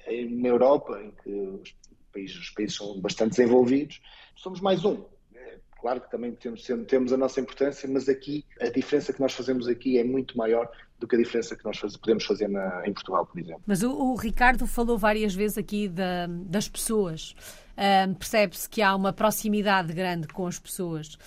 Na 0.08 0.48
Europa, 0.48 1.02
em 1.02 1.12
que 1.24 1.30
os 1.30 1.76
países, 2.12 2.38
os 2.38 2.50
países 2.50 2.76
são 2.76 3.00
bastante 3.00 3.32
desenvolvidos, 3.32 4.02
somos 4.36 4.60
mais 4.60 4.84
um. 4.84 5.04
É, 5.34 5.58
claro 5.80 6.02
que 6.02 6.12
também 6.12 6.34
temos, 6.34 6.68
temos 6.88 7.14
a 7.14 7.18
nossa 7.18 7.40
importância, 7.40 7.88
mas 7.90 8.10
aqui 8.10 8.46
a 8.60 8.70
diferença 8.70 9.14
que 9.14 9.20
nós 9.20 9.34
fazemos 9.34 9.68
aqui 9.68 9.98
é 9.98 10.04
muito 10.04 10.38
maior 10.38 10.70
do 11.00 11.08
que 11.08 11.16
a 11.16 11.20
diferença 11.20 11.56
que 11.56 11.66
nós 11.66 11.78
faz, 11.78 11.98
podemos 11.98 12.24
fazer 12.24 12.48
na, 12.48 12.88
em 12.88 12.94
Portugal, 12.94 13.26
por 13.26 13.40
exemplo. 13.40 13.62
Mas 13.66 13.82
o, 13.82 13.92
o 13.92 14.16
Ricardo 14.16 14.68
falou 14.68 14.98
várias 14.98 15.34
vezes 15.34 15.58
aqui 15.58 15.88
da, 15.88 16.28
das 16.28 16.70
pessoas. 16.70 17.36
Um, 17.78 18.14
Percebe-se 18.14 18.70
que 18.70 18.82
há 18.82 18.96
uma 18.96 19.12
proximidade 19.12 19.92
grande 19.94 20.28
com 20.28 20.46
as 20.46 20.60
pessoas. 20.60 21.18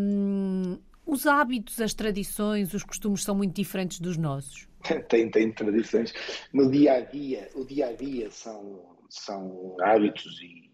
Um, 0.00 0.78
os 1.04 1.26
hábitos, 1.26 1.80
as 1.80 1.92
tradições, 1.92 2.72
os 2.72 2.84
costumes 2.84 3.24
são 3.24 3.34
muito 3.34 3.54
diferentes 3.54 4.00
dos 4.00 4.16
nossos? 4.16 4.68
tem, 5.08 5.30
tem 5.30 5.52
tradições. 5.52 6.12
No 6.52 6.70
dia 6.70 6.94
a 6.94 7.00
dia, 7.00 7.50
o 7.54 7.64
dia 7.64 7.88
a 7.88 7.92
dia 7.92 8.30
são, 8.30 8.96
são 9.08 9.76
hábitos 9.80 10.40
e 10.42 10.70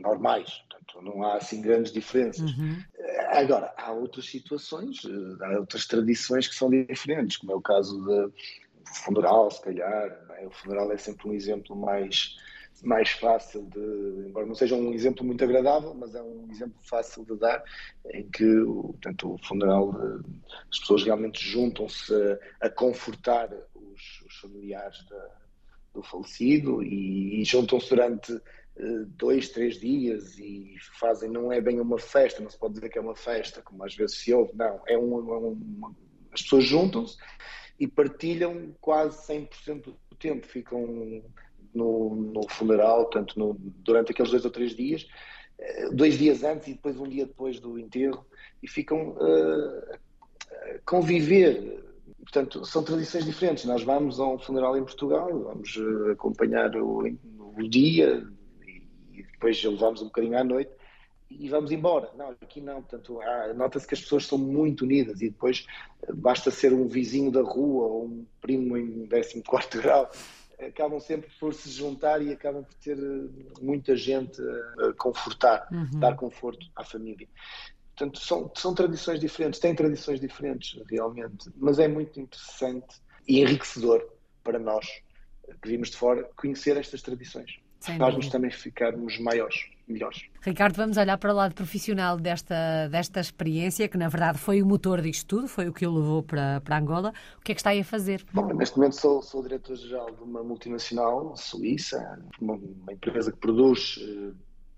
normais, 0.00 0.50
portanto, 0.68 1.02
não 1.02 1.22
há 1.22 1.36
assim 1.36 1.60
grandes 1.60 1.92
diferenças. 1.92 2.50
Uhum. 2.50 2.82
Agora, 3.30 3.72
há 3.76 3.92
outras 3.92 4.26
situações, 4.26 5.02
há 5.40 5.58
outras 5.58 5.86
tradições 5.86 6.48
que 6.48 6.54
são 6.54 6.68
diferentes, 6.70 7.36
como 7.36 7.52
é 7.52 7.54
o 7.54 7.60
caso 7.60 8.00
do 8.00 8.32
funeral, 9.04 9.50
se 9.50 9.62
calhar. 9.62 10.26
É? 10.38 10.46
O 10.46 10.50
funeral 10.50 10.92
é 10.92 10.98
sempre 10.98 11.28
um 11.28 11.32
exemplo 11.32 11.76
mais 11.76 12.36
mais 12.82 13.10
fácil 13.10 13.64
de, 13.66 14.28
embora 14.28 14.46
não 14.46 14.54
seja 14.54 14.74
um 14.74 14.92
exemplo 14.92 15.24
muito 15.24 15.44
agradável, 15.44 15.94
mas 15.94 16.14
é 16.14 16.22
um 16.22 16.48
exemplo 16.50 16.76
fácil 16.82 17.24
de 17.24 17.36
dar, 17.36 17.62
em 18.12 18.28
que 18.30 18.44
portanto, 18.64 19.34
o 19.34 19.38
funeral, 19.38 19.94
as 20.70 20.78
pessoas 20.80 21.04
realmente 21.04 21.40
juntam-se 21.42 22.12
a, 22.60 22.66
a, 22.66 22.70
confortar 22.70 23.50
os, 23.74 24.22
os 24.26 24.36
familiares 24.40 25.04
da, 25.08 25.30
do 25.94 26.02
falecido 26.02 26.82
e, 26.82 27.40
e 27.40 27.44
juntam-se 27.44 27.88
durante 27.88 28.32
uh, 28.32 29.06
dois, 29.16 29.50
três 29.50 29.78
dias 29.78 30.38
e 30.38 30.74
fazem, 30.98 31.30
não 31.30 31.52
é 31.52 31.60
bem 31.60 31.80
uma 31.80 31.98
festa, 31.98 32.42
não 32.42 32.50
se 32.50 32.58
pode 32.58 32.74
dizer 32.74 32.88
que 32.88 32.98
é 32.98 33.00
uma 33.00 33.16
festa, 33.16 33.62
como 33.62 33.84
às 33.84 33.94
vezes 33.94 34.18
se 34.18 34.32
ouve, 34.34 34.52
não, 34.54 34.82
é 34.86 34.98
um, 34.98 35.52
é 35.52 35.94
as 36.32 36.42
pessoas 36.42 36.64
juntam-se 36.64 37.16
e 37.78 37.86
partilham 37.86 38.74
quase 38.80 39.16
100% 39.32 39.84
do 39.84 40.16
tempo, 40.16 40.46
ficam 40.46 41.22
no, 41.74 42.14
no 42.14 42.48
funeral, 42.48 43.06
tanto 43.06 43.38
no, 43.38 43.54
durante 43.58 44.12
aqueles 44.12 44.30
dois 44.30 44.44
ou 44.44 44.50
três 44.50 44.74
dias, 44.74 45.06
eh, 45.58 45.90
dois 45.90 46.16
dias 46.16 46.42
antes 46.42 46.68
e 46.68 46.72
depois 46.74 46.98
um 46.98 47.08
dia 47.08 47.26
depois 47.26 47.58
do 47.60 47.78
enterro, 47.78 48.24
e 48.62 48.68
ficam 48.68 49.10
uh, 49.10 49.94
a 50.50 50.78
conviver. 50.84 51.82
Portanto, 52.20 52.64
são 52.64 52.82
tradições 52.82 53.24
diferentes. 53.24 53.64
Nós 53.64 53.82
vamos 53.82 54.18
a 54.18 54.26
um 54.26 54.38
funeral 54.38 54.76
em 54.76 54.84
Portugal, 54.84 55.28
vamos 55.28 55.76
uh, 55.76 56.12
acompanhar 56.12 56.74
o, 56.76 57.04
o 57.56 57.68
dia 57.68 58.26
e 59.12 59.22
depois 59.22 59.62
levamos 59.62 60.00
um 60.00 60.06
bocadinho 60.06 60.38
à 60.38 60.44
noite 60.44 60.70
e 61.30 61.48
vamos 61.48 61.70
embora. 61.70 62.10
Não, 62.16 62.30
aqui 62.30 62.60
não. 62.60 62.82
Portanto, 62.82 63.18
nota-se 63.54 63.86
que 63.86 63.94
as 63.94 64.00
pessoas 64.00 64.26
são 64.26 64.38
muito 64.38 64.82
unidas 64.82 65.20
e 65.20 65.28
depois 65.28 65.66
basta 66.14 66.50
ser 66.50 66.72
um 66.72 66.86
vizinho 66.86 67.30
da 67.30 67.42
rua 67.42 67.86
ou 67.86 68.04
um 68.06 68.26
primo 68.40 68.76
em 68.76 69.06
14 69.06 69.38
grau 69.82 70.10
acabam 70.64 71.00
sempre 71.00 71.30
por 71.38 71.54
se 71.54 71.70
juntar 71.70 72.22
e 72.22 72.32
acabam 72.32 72.64
por 72.64 72.74
ter 72.74 72.98
eh, 72.98 73.60
muita 73.60 73.96
gente 73.96 74.40
a 74.78 74.92
confortar, 74.94 75.68
uhum. 75.70 76.00
dar 76.00 76.16
conforto 76.16 76.66
à 76.74 76.84
família. 76.84 77.28
Portanto, 77.96 78.18
são, 78.18 78.50
são 78.56 78.74
tradições 78.74 79.20
diferentes, 79.20 79.60
têm 79.60 79.74
tradições 79.74 80.20
diferentes, 80.20 80.80
realmente, 80.90 81.50
mas 81.56 81.78
é 81.78 81.86
muito 81.86 82.18
interessante 82.18 83.00
e 83.28 83.40
enriquecedor 83.40 84.04
para 84.42 84.58
nós 84.58 84.86
que 85.62 85.68
vimos 85.68 85.90
de 85.90 85.96
fora 85.96 86.28
conhecer 86.36 86.76
estas 86.76 87.02
tradições. 87.02 87.58
Faz-nos 87.80 88.28
também 88.28 88.50
ficarmos 88.50 89.18
maiores 89.18 89.73
melhores. 89.86 90.24
Ricardo, 90.40 90.74
vamos 90.76 90.96
olhar 90.96 91.16
para 91.18 91.32
o 91.32 91.36
lado 91.36 91.54
profissional 91.54 92.16
desta, 92.16 92.88
desta 92.88 93.20
experiência, 93.20 93.88
que 93.88 93.96
na 93.96 94.08
verdade 94.08 94.38
foi 94.38 94.62
o 94.62 94.66
motor 94.66 95.00
disto 95.00 95.26
tudo, 95.26 95.48
foi 95.48 95.68
o 95.68 95.72
que 95.72 95.86
o 95.86 95.92
levou 95.92 96.22
para, 96.22 96.60
para 96.60 96.78
Angola. 96.78 97.12
O 97.38 97.40
que 97.40 97.52
é 97.52 97.54
que 97.54 97.60
está 97.60 97.70
aí 97.70 97.80
a 97.80 97.84
fazer? 97.84 98.24
Bom, 98.32 98.46
neste 98.54 98.76
momento 98.76 98.96
sou, 98.96 99.22
sou 99.22 99.42
diretor-geral 99.42 100.10
de 100.14 100.22
uma 100.22 100.42
multinacional 100.42 101.36
suíça, 101.36 102.18
uma, 102.40 102.54
uma 102.54 102.92
empresa 102.92 103.30
que 103.30 103.38
produz 103.38 103.96
uh, 103.98 104.34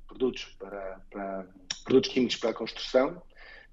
produtos, 0.07 0.45
para, 0.59 1.01
para, 1.11 1.47
produtos 1.85 2.11
químicos 2.11 2.37
para 2.37 2.51
a 2.51 2.55
construção. 2.55 3.23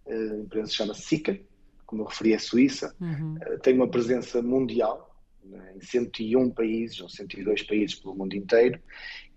Uh, 0.05 0.33
a 0.33 0.37
empresa 0.39 0.67
se 0.67 0.75
chama 0.75 0.93
SICA, 0.93 1.39
como 1.85 2.03
eu 2.03 2.07
referi, 2.07 2.33
é 2.33 2.39
suíça. 2.39 2.95
Uhum. 2.99 3.35
Uh, 3.35 3.59
tem 3.59 3.75
uma 3.75 3.87
presença 3.87 4.41
mundial, 4.41 5.15
né, 5.43 5.73
em 5.75 5.81
101 5.81 6.51
países 6.51 7.01
ou 7.01 7.09
102 7.09 7.63
países 7.63 7.95
pelo 7.95 8.15
mundo 8.15 8.35
inteiro. 8.35 8.79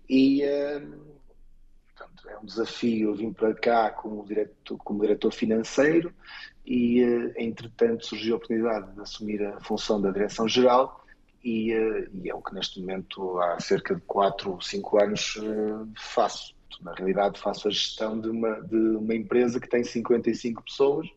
E 0.09 0.41
Portanto, 1.97 2.29
é 2.29 2.37
um 2.37 2.45
desafio 2.45 3.15
vir 3.15 3.33
para 3.33 3.53
cá 3.55 3.89
como 3.89 4.23
diretor, 4.23 4.77
como 4.77 5.01
diretor 5.01 5.31
financeiro 5.31 6.13
e, 6.63 7.01
eh, 7.01 7.33
entretanto, 7.43 8.05
surgiu 8.05 8.35
a 8.35 8.37
oportunidade 8.37 8.93
de 8.93 9.01
assumir 9.01 9.43
a 9.43 9.59
função 9.61 9.99
da 9.99 10.11
direção-geral 10.11 11.03
e, 11.43 11.73
eh, 11.73 12.07
e, 12.13 12.29
é 12.29 12.35
o 12.35 12.41
que 12.41 12.53
neste 12.53 12.79
momento 12.79 13.39
há 13.39 13.59
cerca 13.59 13.95
de 13.95 14.01
4 14.01 14.51
ou 14.51 14.61
5 14.61 15.01
anos 15.01 15.39
eh, 15.41 15.87
faço. 15.97 16.55
Na 16.81 16.93
realidade, 16.93 17.39
faço 17.39 17.67
a 17.67 17.71
gestão 17.71 18.19
de 18.19 18.29
uma, 18.29 18.61
de 18.61 18.75
uma 18.75 19.15
empresa 19.15 19.59
que 19.59 19.67
tem 19.67 19.83
55 19.83 20.63
pessoas, 20.63 21.07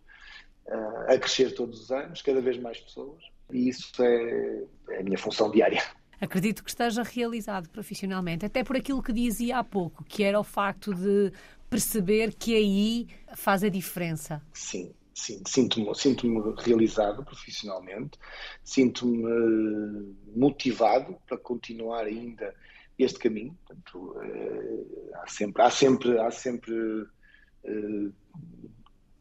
a 1.09 1.19
crescer 1.19 1.53
todos 1.53 1.81
os 1.83 1.91
anos, 1.91 2.23
cada 2.23 2.41
vez 2.41 2.57
mais 2.57 2.79
pessoas, 2.79 3.21
e 3.51 3.69
isso 3.69 3.91
é, 4.01 4.63
é 4.91 5.01
a 5.01 5.03
minha 5.03 5.19
função 5.19 5.51
diária 5.51 5.83
acredito 6.21 6.63
que 6.63 6.71
esteja 6.71 7.03
realizado 7.03 7.69
profissionalmente, 7.71 8.45
até 8.45 8.63
por 8.63 8.77
aquilo 8.77 9.03
que 9.03 9.13
dizia 9.13 9.59
há 9.59 9.65
pouco, 9.65 10.05
que 10.05 10.23
era 10.23 10.39
o 10.39 10.45
facto 10.45 10.95
de 10.95 11.33
perceber 11.69 12.35
que 12.35 12.55
aí 12.55 13.09
faz 13.37 13.63
a 13.63 13.69
diferença. 13.69 14.43
Sim, 14.53 14.93
sim, 15.15 15.41
sinto-me 15.47 15.95
sinto 15.95 16.27
realizado 16.55 17.25
profissionalmente, 17.25 18.19
sinto-me 18.63 20.15
motivado 20.35 21.17
para 21.27 21.39
continuar 21.39 22.05
ainda 22.05 22.55
este 22.99 23.19
caminho. 23.19 23.57
Portanto, 23.67 24.21
eh, 24.23 25.11
há 25.15 25.27
sempre, 25.27 25.63
há 25.63 25.71
sempre, 25.71 26.19
há 26.19 26.31
sempre 26.31 26.75
uh, 26.75 28.13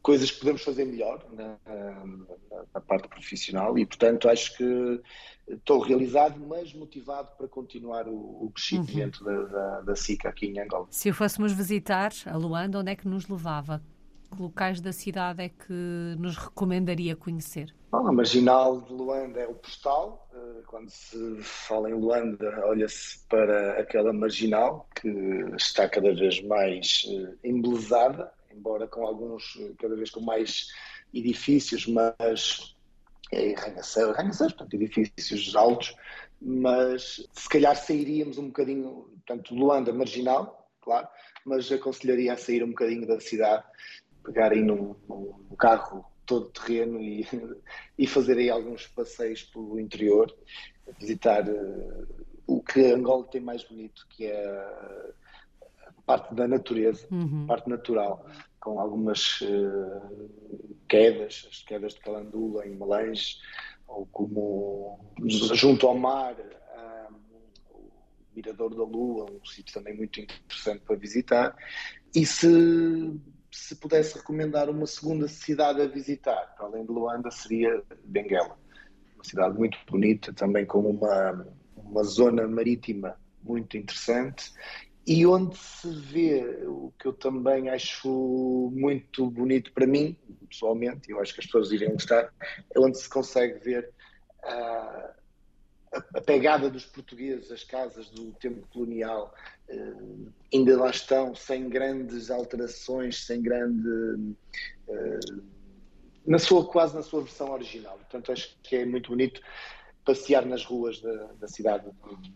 coisas 0.02 0.30
que 0.30 0.40
podemos 0.40 0.62
fazer 0.62 0.84
melhor 0.84 1.24
na, 1.32 1.56
na, 1.66 2.64
na, 2.74 2.80
parte 2.80 3.08
profissional 3.08 3.78
e, 3.78 3.84
portanto, 3.84 4.28
acho 4.28 4.56
que 4.56 5.00
estou 5.48 5.80
realizado, 5.80 6.40
mas 6.46 6.72
motivado 6.72 7.30
para 7.36 7.48
continuar 7.48 8.06
o, 8.08 8.14
o 8.14 8.50
crescimento 8.54 9.24
uhum. 9.24 9.44
da, 9.44 9.44
da, 9.44 9.80
da, 9.82 9.96
SICA 9.96 10.28
aqui 10.28 10.46
em 10.46 10.60
Angola. 10.60 10.86
Se 10.90 11.10
o 11.10 11.14
fôssemos 11.14 11.52
visitar 11.52 12.12
a 12.26 12.36
Luanda, 12.36 12.78
onde 12.78 12.92
é 12.92 12.96
que 12.96 13.08
nos 13.08 13.28
levava? 13.28 13.82
Que 14.30 14.40
locais 14.40 14.80
da 14.80 14.92
cidade 14.92 15.42
é 15.42 15.48
que 15.48 16.14
nos 16.18 16.36
recomendaria 16.36 17.16
conhecer? 17.16 17.74
Bom, 17.90 18.06
a 18.06 18.12
marginal 18.12 18.80
de 18.80 18.92
Luanda 18.92 19.40
é 19.40 19.48
o 19.48 19.54
postal. 19.54 20.28
Eh, 20.32 20.62
quando 20.66 20.88
se 20.88 21.38
fala 21.42 21.90
em 21.90 21.94
Luanda, 21.94 22.62
olha-se 22.64 23.26
para 23.26 23.80
aquela 23.80 24.12
marginal 24.12 24.88
que 24.94 25.08
está 25.56 25.88
cada 25.88 26.14
vez 26.14 26.40
mais 26.42 27.02
eh, 27.08 27.48
embelezada 27.48 28.32
embora 28.54 28.86
com 28.86 29.06
alguns, 29.06 29.58
cada 29.78 29.94
vez 29.96 30.10
com 30.10 30.20
mais 30.20 30.68
edifícios, 31.12 31.86
mas 31.86 32.76
é, 33.32 33.54
arranha-céus, 33.54 34.10
arranha 34.10 34.32
portanto, 34.36 34.74
edifícios 34.74 35.54
altos, 35.54 35.94
mas 36.40 37.28
se 37.32 37.48
calhar 37.48 37.76
sairíamos 37.76 38.38
um 38.38 38.46
bocadinho, 38.46 39.10
portanto, 39.26 39.54
Luanda 39.54 39.92
marginal, 39.92 40.70
claro, 40.80 41.08
mas 41.44 41.70
aconselharia 41.70 42.32
a 42.32 42.36
sair 42.36 42.62
um 42.64 42.70
bocadinho 42.70 43.06
da 43.06 43.20
cidade, 43.20 43.64
pegarem 44.24 44.64
num, 44.64 44.94
num 45.08 45.56
carro 45.56 46.04
todo 46.26 46.50
terreno 46.50 47.00
e, 47.00 47.26
e 47.98 48.06
fazer 48.06 48.38
aí 48.38 48.50
alguns 48.50 48.86
passeios 48.86 49.42
pelo 49.42 49.78
interior, 49.78 50.34
visitar 50.98 51.48
uh, 51.48 52.26
o 52.46 52.62
que 52.62 52.92
Angola 52.92 53.24
tem 53.26 53.40
mais 53.40 53.62
bonito, 53.64 54.06
que 54.08 54.26
é 54.26 55.12
parte 56.10 56.34
da 56.34 56.48
natureza, 56.48 57.06
uhum. 57.12 57.46
parte 57.46 57.68
natural, 57.68 58.26
com 58.58 58.80
algumas 58.80 59.40
uh, 59.42 60.28
quedas, 60.88 61.46
as 61.48 61.62
quedas 61.62 61.94
de 61.94 62.00
Calandula 62.00 62.66
em 62.66 62.74
Malange, 62.74 63.36
ou 63.86 64.06
como 64.06 64.98
junto 65.24 65.86
ao 65.86 65.96
mar, 65.96 66.34
uh, 66.34 67.14
Mirador 68.34 68.74
da 68.74 68.82
Lua, 68.82 69.30
um 69.30 69.44
sítio 69.44 69.72
também 69.72 69.96
muito 69.96 70.20
interessante 70.20 70.80
para 70.80 70.96
visitar. 70.96 71.56
E 72.12 72.26
se, 72.26 73.20
se 73.52 73.76
pudesse 73.76 74.16
recomendar 74.16 74.68
uma 74.68 74.88
segunda 74.88 75.28
cidade 75.28 75.80
a 75.80 75.86
visitar, 75.86 76.56
para 76.56 76.66
além 76.66 76.84
de 76.84 76.90
Luanda, 76.90 77.30
seria 77.30 77.84
Benguela. 78.04 78.58
Uma 79.14 79.22
cidade 79.22 79.56
muito 79.56 79.78
bonita, 79.88 80.32
também 80.32 80.66
com 80.66 80.80
uma, 80.80 81.46
uma 81.76 82.02
zona 82.02 82.48
marítima 82.48 83.16
muito 83.44 83.76
interessante 83.76 84.52
e 85.10 85.26
onde 85.26 85.56
se 85.56 85.90
vê 85.90 86.62
o 86.68 86.92
que 86.96 87.08
eu 87.08 87.12
também 87.12 87.68
acho 87.68 88.70
muito 88.72 89.28
bonito 89.28 89.72
para 89.72 89.84
mim, 89.84 90.16
pessoalmente, 90.48 91.10
eu 91.10 91.18
acho 91.18 91.34
que 91.34 91.40
as 91.40 91.46
pessoas 91.46 91.72
iriam 91.72 91.94
gostar, 91.94 92.32
é 92.72 92.78
onde 92.78 92.96
se 92.96 93.08
consegue 93.08 93.58
ver 93.58 93.90
uh, 94.44 95.10
a 96.14 96.20
pegada 96.24 96.70
dos 96.70 96.86
portugueses, 96.86 97.50
as 97.50 97.64
casas 97.64 98.08
do 98.08 98.30
tempo 98.34 98.64
colonial, 98.72 99.34
uh, 99.68 100.32
ainda 100.54 100.78
lá 100.78 100.90
estão, 100.90 101.34
sem 101.34 101.68
grandes 101.68 102.30
alterações, 102.30 103.26
sem 103.26 103.42
grande. 103.42 103.88
Uh, 104.86 105.42
na 106.24 106.38
sua, 106.38 106.64
quase 106.64 106.94
na 106.94 107.02
sua 107.02 107.22
versão 107.22 107.50
original. 107.50 107.96
Portanto, 107.96 108.30
acho 108.30 108.56
que 108.62 108.76
é 108.76 108.86
muito 108.86 109.10
bonito 109.10 109.40
passear 110.04 110.46
nas 110.46 110.64
ruas 110.64 111.00
da, 111.00 111.30
da 111.40 111.48
cidade 111.48 111.84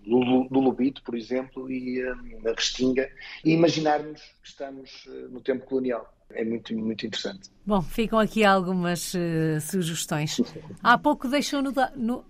do, 0.04 0.48
do 0.50 0.60
Lubito, 0.60 1.02
por 1.02 1.14
exemplo, 1.14 1.70
e 1.70 2.02
na 2.42 2.52
Restinga, 2.52 3.10
e 3.44 3.52
imaginarmos 3.52 4.20
que 4.42 4.48
estamos 4.48 5.06
uh, 5.06 5.28
no 5.30 5.40
tempo 5.40 5.66
colonial. 5.66 6.12
É 6.30 6.44
muito, 6.44 6.74
muito 6.74 7.06
interessante. 7.06 7.50
Bom, 7.66 7.82
ficam 7.82 8.18
aqui 8.18 8.44
algumas 8.44 9.14
uh, 9.14 9.60
sugestões. 9.60 10.40
Há 10.82 10.98
pouco 10.98 11.28
deixou 11.28 11.62
no, 11.62 11.72
no, 11.96 12.24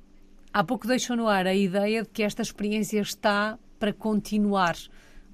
há 0.53 0.65
pouco 0.65 0.87
deixou 0.87 1.17
no 1.17 1.29
ar 1.29 1.47
a 1.47 1.55
ideia 1.55 2.03
de 2.03 2.09
que 2.09 2.23
esta 2.23 2.43
experiência 2.43 3.01
está 3.01 3.59
para 3.79 3.93
continuar. 3.93 4.77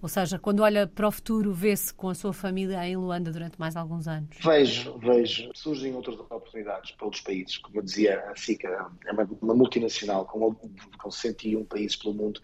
Ou 0.02 0.09
seja, 0.09 0.38
quando 0.38 0.61
olha 0.61 0.87
para 0.87 1.07
o 1.07 1.11
futuro, 1.11 1.52
vê-se 1.52 1.92
com 1.92 2.09
a 2.09 2.14
sua 2.14 2.33
família 2.33 2.87
em 2.88 2.97
Luanda 2.97 3.30
durante 3.30 3.61
mais 3.61 3.76
alguns 3.76 4.09
anos? 4.09 4.35
Vejo, 4.42 4.97
vejo. 4.99 5.50
Surgem 5.54 5.95
outras 5.95 6.19
oportunidades 6.19 6.92
para 6.92 7.04
outros 7.04 7.23
países. 7.23 7.59
Como 7.59 7.76
eu 7.76 7.83
dizia, 7.83 8.19
a 8.30 8.35
SICA 8.35 8.69
é 9.07 9.12
uma, 9.12 9.28
uma 9.42 9.54
multinacional 9.54 10.25
com, 10.25 10.54
com 10.54 11.11
101 11.11 11.64
países 11.66 11.97
pelo 11.97 12.14
mundo 12.14 12.40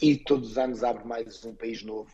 e 0.00 0.16
todos 0.16 0.52
os 0.52 0.58
anos 0.58 0.84
abre 0.84 1.04
mais 1.04 1.44
um 1.44 1.54
país 1.54 1.82
novo. 1.82 2.10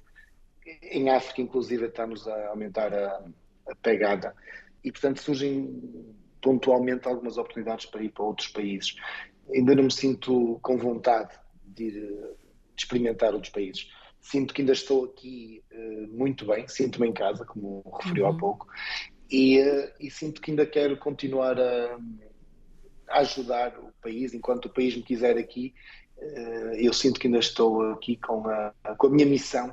Em 0.83 1.11
África, 1.11 1.43
inclusive, 1.43 1.87
estamos 1.87 2.27
a 2.27 2.49
aumentar 2.49 2.93
a, 2.95 3.23
a 3.69 3.75
pegada. 3.83 4.35
E, 4.83 4.91
portanto, 4.91 5.21
surgem 5.21 6.15
pontualmente 6.41 7.07
algumas 7.07 7.37
oportunidades 7.37 7.85
para 7.85 8.03
ir 8.03 8.09
para 8.09 8.25
outros 8.25 8.49
países. 8.49 8.97
Ainda 9.55 9.75
não 9.75 9.85
me 9.85 9.93
sinto 9.93 10.59
com 10.63 10.79
vontade 10.79 11.39
de, 11.67 11.85
ir, 11.85 11.93
de 11.93 12.83
experimentar 12.83 13.35
outros 13.35 13.53
países 13.53 13.89
sinto 14.27 14.53
que 14.53 14.63
ainda 14.63 14.73
estou 14.73 15.05
aqui 15.05 15.63
uh, 15.73 16.09
muito 16.17 16.45
bem, 16.45 16.67
sinto-me 16.67 17.09
em 17.09 17.13
casa, 17.13 17.45
como 17.45 17.83
referiu 18.01 18.25
uhum. 18.25 18.31
há 18.31 18.37
pouco, 18.37 18.67
e, 19.31 19.61
uh, 19.61 19.93
e, 20.01 20.11
sinto 20.11 20.41
que 20.41 20.51
ainda 20.51 20.67
quero 20.67 20.97
continuar 20.97 21.59
a, 21.61 21.99
a, 23.09 23.19
ajudar 23.21 23.79
o 23.79 23.93
país, 24.03 24.35
enquanto 24.35 24.67
o 24.67 24.69
país 24.69 24.97
me 24.97 25.03
quiser 25.03 25.39
aqui, 25.39 25.73
uh, 26.19 26.75
eu 26.75 26.93
sinto 26.93 27.21
que 27.21 27.29
ainda 27.29 27.39
estou 27.39 27.93
aqui 27.93 28.17
com 28.17 28.49
a, 28.49 28.73
com 28.99 29.07
a 29.07 29.11
minha 29.11 29.27
missão 29.27 29.73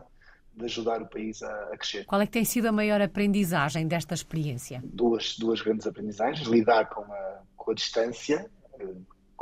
de 0.55 0.65
ajudar 0.65 1.01
o 1.01 1.09
país 1.09 1.41
a, 1.41 1.51
a, 1.73 1.77
crescer. 1.77 2.05
Qual 2.05 2.21
é 2.21 2.25
que 2.27 2.31
tem 2.31 2.45
sido 2.45 2.67
a 2.67 2.71
maior 2.71 3.01
aprendizagem 3.01 3.87
desta 3.87 4.13
experiência? 4.13 4.83
Duas, 4.85 5.35
duas 5.35 5.61
grandes 5.61 5.87
aprendizagens, 5.87 6.47
lidar 6.47 6.89
com 6.89 7.01
a, 7.01 7.41
com 7.55 7.71
a 7.71 7.73
distância, 7.73 8.47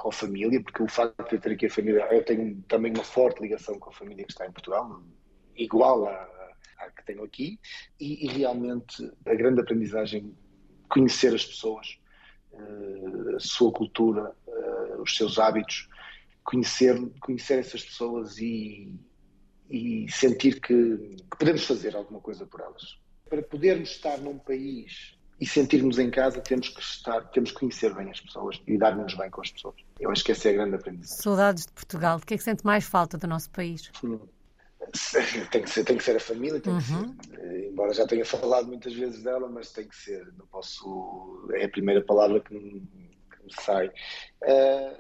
com 0.02 0.10
a 0.10 0.12
família, 0.12 0.60
porque 0.64 0.82
o 0.82 0.88
facto 0.88 1.30
de 1.30 1.36
eu 1.36 1.40
ter 1.40 1.52
aqui 1.52 1.68
a 1.68 1.70
família, 1.70 2.08
eu 2.12 2.26
tenho 2.26 2.60
também 2.68 2.92
uma 2.92 3.04
forte 3.04 3.40
ligação 3.40 3.78
com 3.78 3.92
a 3.92 3.94
família 3.94 4.26
que 4.26 4.32
está 4.32 4.48
em 4.48 4.52
Portugal, 4.52 5.00
igual 5.56 6.08
à, 6.08 6.28
à 6.80 6.90
que 6.90 7.06
tenho 7.06 7.24
aqui, 7.24 7.60
e, 8.00 8.26
e, 8.26 8.28
realmente 8.28 9.12
a 9.28 9.36
grande 9.36 9.62
aprendizagem, 9.62 10.36
conhecer 10.90 11.36
as 11.36 11.46
pessoas, 11.46 12.00
uh, 12.52 13.36
a 13.36 13.40
sua 13.40 13.72
cultura, 13.72 14.36
uh, 14.48 15.02
os 15.04 15.16
seus 15.16 15.38
hábitos, 15.38 15.88
conhecer, 16.44 17.00
conhecer 17.20 17.60
essas 17.60 17.86
pessoas 17.86 18.40
e, 18.40 18.92
e 19.70 20.12
sentir 20.12 20.60
que, 20.60 20.98
que 20.98 21.38
podemos 21.38 21.64
fazer 21.64 21.96
alguma 21.96 22.20
coisa 22.20 22.44
por 22.48 22.60
elas. 22.60 23.00
Para 23.30 23.44
podermos 23.44 23.92
estar 23.92 24.18
num 24.18 24.40
país 24.40 25.16
e 25.40 25.46
sentirmos 25.46 26.00
em 26.00 26.10
casa, 26.10 26.42
temos 26.42 26.70
que 26.70 26.82
estar, 26.82 27.22
temos 27.30 27.52
que 27.52 27.60
conhecer 27.60 27.94
bem 27.94 28.10
as 28.10 28.20
pessoas 28.20 28.60
e 28.66 28.80
dar-nos 28.80 29.14
bem 29.16 29.30
com 29.30 29.42
as 29.42 29.52
pessoas. 29.52 29.91
Eu 30.02 30.10
acho 30.12 30.24
que 30.24 30.32
essa 30.32 30.50
é 30.50 30.52
a 30.52 30.56
grande 30.56 30.76
aprendizagem. 30.76 31.24
Saudades 31.24 31.66
de 31.66 31.72
Portugal. 31.72 32.18
O 32.18 32.26
que 32.26 32.34
é 32.34 32.38
que 32.38 32.44
sente 32.44 32.66
mais 32.66 32.84
falta 32.84 33.18
do 33.18 33.28
nosso 33.28 33.50
país? 33.52 33.92
Tem 35.52 35.62
que 35.62 35.70
ser, 35.70 35.86
tem 35.86 35.96
que 35.96 36.04
ser 36.04 36.18
a 36.18 36.20
família, 36.20 36.60
tem 36.60 36.74
uhum. 36.74 36.80
que 37.16 37.28
ser. 37.28 37.40
Eh, 37.40 37.70
embora 37.70 37.94
já 37.94 38.06
tenha 38.06 38.26
falado 38.26 38.68
muitas 38.68 38.94
vezes 38.94 39.24
dela, 39.24 39.48
mas 39.48 39.72
tem 39.72 39.88
que 39.88 39.96
ser. 39.96 40.26
Não 40.38 40.46
posso. 40.48 41.48
É 41.54 41.64
a 41.64 41.70
primeira 41.70 42.04
palavra 42.04 42.42
que 42.42 42.54
me, 42.54 42.82
que 42.82 43.44
me 43.44 43.54
sai. 43.62 43.88
Uh, 43.88 45.00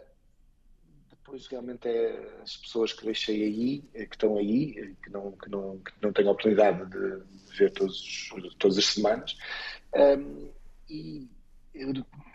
depois 1.09 1.47
realmente 1.47 1.87
é 1.87 2.41
as 2.41 2.57
pessoas 2.57 2.93
que 2.93 3.03
deixei 3.03 3.43
aí, 3.43 3.83
eh, 3.93 4.05
que 4.05 4.15
estão 4.15 4.37
aí, 4.37 4.95
que 5.03 5.09
não, 5.09 5.31
que 5.31 5.49
não, 5.49 5.79
que 5.79 5.91
não 6.01 6.13
tenho 6.13 6.29
a 6.29 6.31
oportunidade 6.31 6.85
de, 6.89 7.23
ver 7.57 7.71
todos, 7.71 8.29
todas 8.59 8.77
as 8.77 8.85
semanas. 8.85 9.37
Um, 9.93 10.49
e 10.89 11.29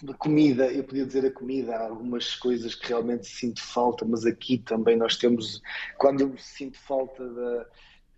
a 0.08 0.14
comida, 0.14 0.72
eu 0.72 0.82
podia 0.82 1.04
dizer 1.04 1.26
a 1.26 1.30
comida, 1.30 1.76
há 1.76 1.88
algumas 1.88 2.34
coisas 2.34 2.74
que 2.74 2.88
realmente 2.88 3.26
sinto 3.26 3.62
falta, 3.62 4.04
mas 4.04 4.24
aqui 4.24 4.58
também 4.58 4.96
nós 4.96 5.16
temos, 5.16 5.60
quando 5.98 6.22
eu 6.22 6.38
sinto 6.38 6.78
falta 6.78 7.28
da, 7.28 7.66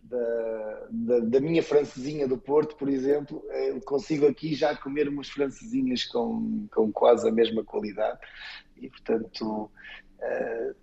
da, 0.03 0.87
da, 0.91 1.19
da, 1.21 1.41
minha 1.41 1.63
francesinha 1.63 2.29
do 2.29 2.39
Porto, 2.39 2.77
por 2.77 2.89
exemplo, 2.89 3.45
eu 3.51 3.81
consigo 3.81 4.27
aqui 4.27 4.55
já 4.55 4.77
comer 4.77 5.09
umas 5.09 5.29
francesinhas 5.29 6.05
com, 6.05 6.67
com 6.73 6.93
quase 6.93 7.29
a 7.29 7.33
mesma 7.33 7.65
qualidade 7.65 8.21
e 8.77 8.89
portanto 8.89 9.71
uh, 10.19 10.75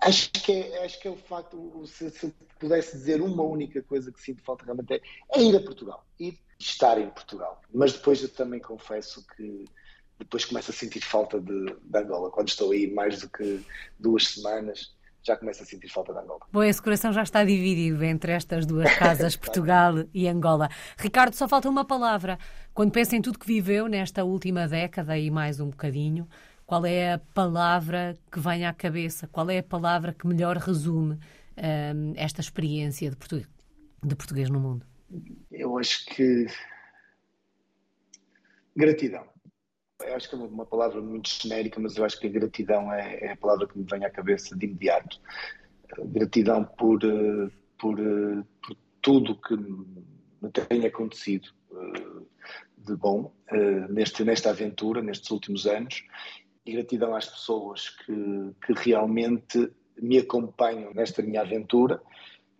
acho, 0.00 0.30
que 0.32 0.52
é, 0.52 0.84
acho 0.84 1.00
que 1.00 1.06
é 1.06 1.10
o 1.10 1.16
facto, 1.16 1.86
se, 1.86 2.10
se 2.10 2.32
pudesse 2.58 2.96
dizer 2.96 3.20
uma 3.20 3.42
única 3.42 3.82
coisa 3.82 4.10
que 4.10 4.20
sinto 4.20 4.42
falta 4.42 4.64
realmente 4.64 4.94
é, 4.94 5.00
é 5.34 5.42
ir 5.42 5.54
a 5.54 5.60
Portugal, 5.60 6.04
ir 6.18 6.38
estar 6.58 6.98
em 6.98 7.08
Portugal. 7.10 7.60
Mas 7.72 7.92
depois 7.92 8.22
eu 8.22 8.28
também 8.28 8.60
confesso 8.60 9.24
que 9.36 9.66
depois 10.18 10.44
começo 10.44 10.70
a 10.70 10.74
sentir 10.74 11.00
falta 11.00 11.40
de, 11.40 11.66
de 11.82 11.98
Angola. 11.98 12.30
Quando 12.30 12.48
estou 12.48 12.72
aí 12.72 12.92
mais 12.92 13.20
do 13.20 13.28
que 13.28 13.60
duas 13.98 14.28
semanas, 14.28 14.94
já 15.22 15.36
começo 15.36 15.62
a 15.62 15.66
sentir 15.66 15.88
falta 15.88 16.12
de 16.12 16.20
Angola. 16.20 16.40
Bom, 16.52 16.62
esse 16.62 16.80
coração 16.80 17.12
já 17.12 17.22
está 17.22 17.44
dividido 17.44 18.02
entre 18.04 18.32
estas 18.32 18.64
duas 18.64 18.94
casas, 18.94 19.34
Portugal 19.36 20.04
e 20.14 20.28
Angola. 20.28 20.68
Ricardo, 20.96 21.34
só 21.34 21.48
falta 21.48 21.68
uma 21.68 21.84
palavra. 21.84 22.38
Quando 22.72 22.92
pensa 22.92 23.16
em 23.16 23.22
tudo 23.22 23.38
que 23.38 23.46
viveu 23.46 23.88
nesta 23.88 24.24
última 24.24 24.68
década 24.68 25.18
e 25.18 25.30
mais 25.30 25.60
um 25.60 25.68
bocadinho, 25.68 26.28
qual 26.64 26.86
é 26.86 27.14
a 27.14 27.18
palavra 27.18 28.16
que 28.30 28.40
vem 28.40 28.66
à 28.66 28.72
cabeça? 28.72 29.26
Qual 29.26 29.50
é 29.50 29.58
a 29.58 29.62
palavra 29.62 30.14
que 30.14 30.26
melhor 30.26 30.56
resume 30.56 31.18
um, 31.56 32.12
esta 32.16 32.40
experiência 32.40 33.10
de 33.10 33.16
português, 33.16 33.48
de 34.02 34.14
português 34.14 34.48
no 34.48 34.60
mundo? 34.60 34.86
Eu 35.50 35.78
acho 35.78 36.06
que. 36.06 36.46
Gratidão. 38.74 39.26
Eu 40.04 40.14
acho 40.14 40.28
que 40.28 40.34
é 40.34 40.38
uma 40.38 40.66
palavra 40.66 41.00
muito 41.00 41.28
genérica, 41.30 41.80
mas 41.80 41.96
eu 41.96 42.04
acho 42.04 42.20
que 42.20 42.26
a 42.26 42.30
gratidão 42.30 42.92
é, 42.92 43.18
é 43.20 43.32
a 43.32 43.36
palavra 43.36 43.66
que 43.66 43.78
me 43.78 43.86
vem 43.90 44.04
à 44.04 44.10
cabeça 44.10 44.54
de 44.54 44.66
imediato. 44.66 45.18
Gratidão 45.98 46.64
por, 46.64 47.02
eh, 47.02 47.50
por, 47.78 47.98
eh, 47.98 48.44
por 48.62 48.76
tudo 49.00 49.40
que 49.40 49.56
me 49.56 50.50
tem 50.52 50.84
acontecido 50.84 51.48
eh, 51.72 52.26
de 52.76 52.94
bom 52.96 53.32
neste, 53.88 54.22
nesta 54.22 54.50
aventura, 54.50 55.02
nestes 55.02 55.30
últimos 55.30 55.66
anos, 55.66 56.04
e 56.64 56.72
gratidão 56.72 57.14
às 57.14 57.26
pessoas 57.26 57.88
que, 57.88 58.54
que 58.64 58.72
realmente 58.74 59.72
me 60.00 60.18
acompanham 60.18 60.92
nesta 60.92 61.22
minha 61.22 61.40
aventura 61.40 62.00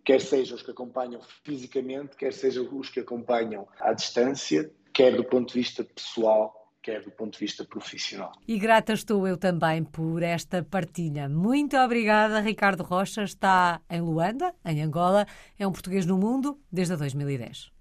quer 0.07 0.21
sejam 0.21 0.55
os 0.55 0.63
que 0.63 0.71
acompanham 0.71 1.19
fisicamente, 1.43 2.15
quer 2.15 2.31
sejam 2.31 2.65
os 2.71 2.89
que 2.89 3.01
acompanham 3.01 3.67
à 3.77 3.91
distância, 3.91 4.71
quer 4.93 5.13
do 5.17 5.23
ponto 5.25 5.49
de 5.49 5.55
vista 5.55 5.83
pessoal, 5.83 6.71
quer 6.81 7.01
do 7.01 7.11
ponto 7.11 7.33
de 7.33 7.39
vista 7.39 7.65
profissional. 7.65 8.31
E 8.47 8.57
grata 8.57 8.93
estou 8.93 9.27
eu 9.27 9.35
também 9.35 9.83
por 9.83 10.23
esta 10.23 10.63
partilha. 10.63 11.27
Muito 11.27 11.75
obrigada, 11.75 12.39
Ricardo 12.39 12.83
Rocha. 12.83 13.23
Está 13.23 13.81
em 13.89 13.99
Luanda, 13.99 14.55
em 14.63 14.81
Angola. 14.81 15.27
É 15.59 15.67
um 15.67 15.73
português 15.73 16.05
no 16.05 16.17
mundo 16.17 16.57
desde 16.71 16.95
2010. 16.95 17.76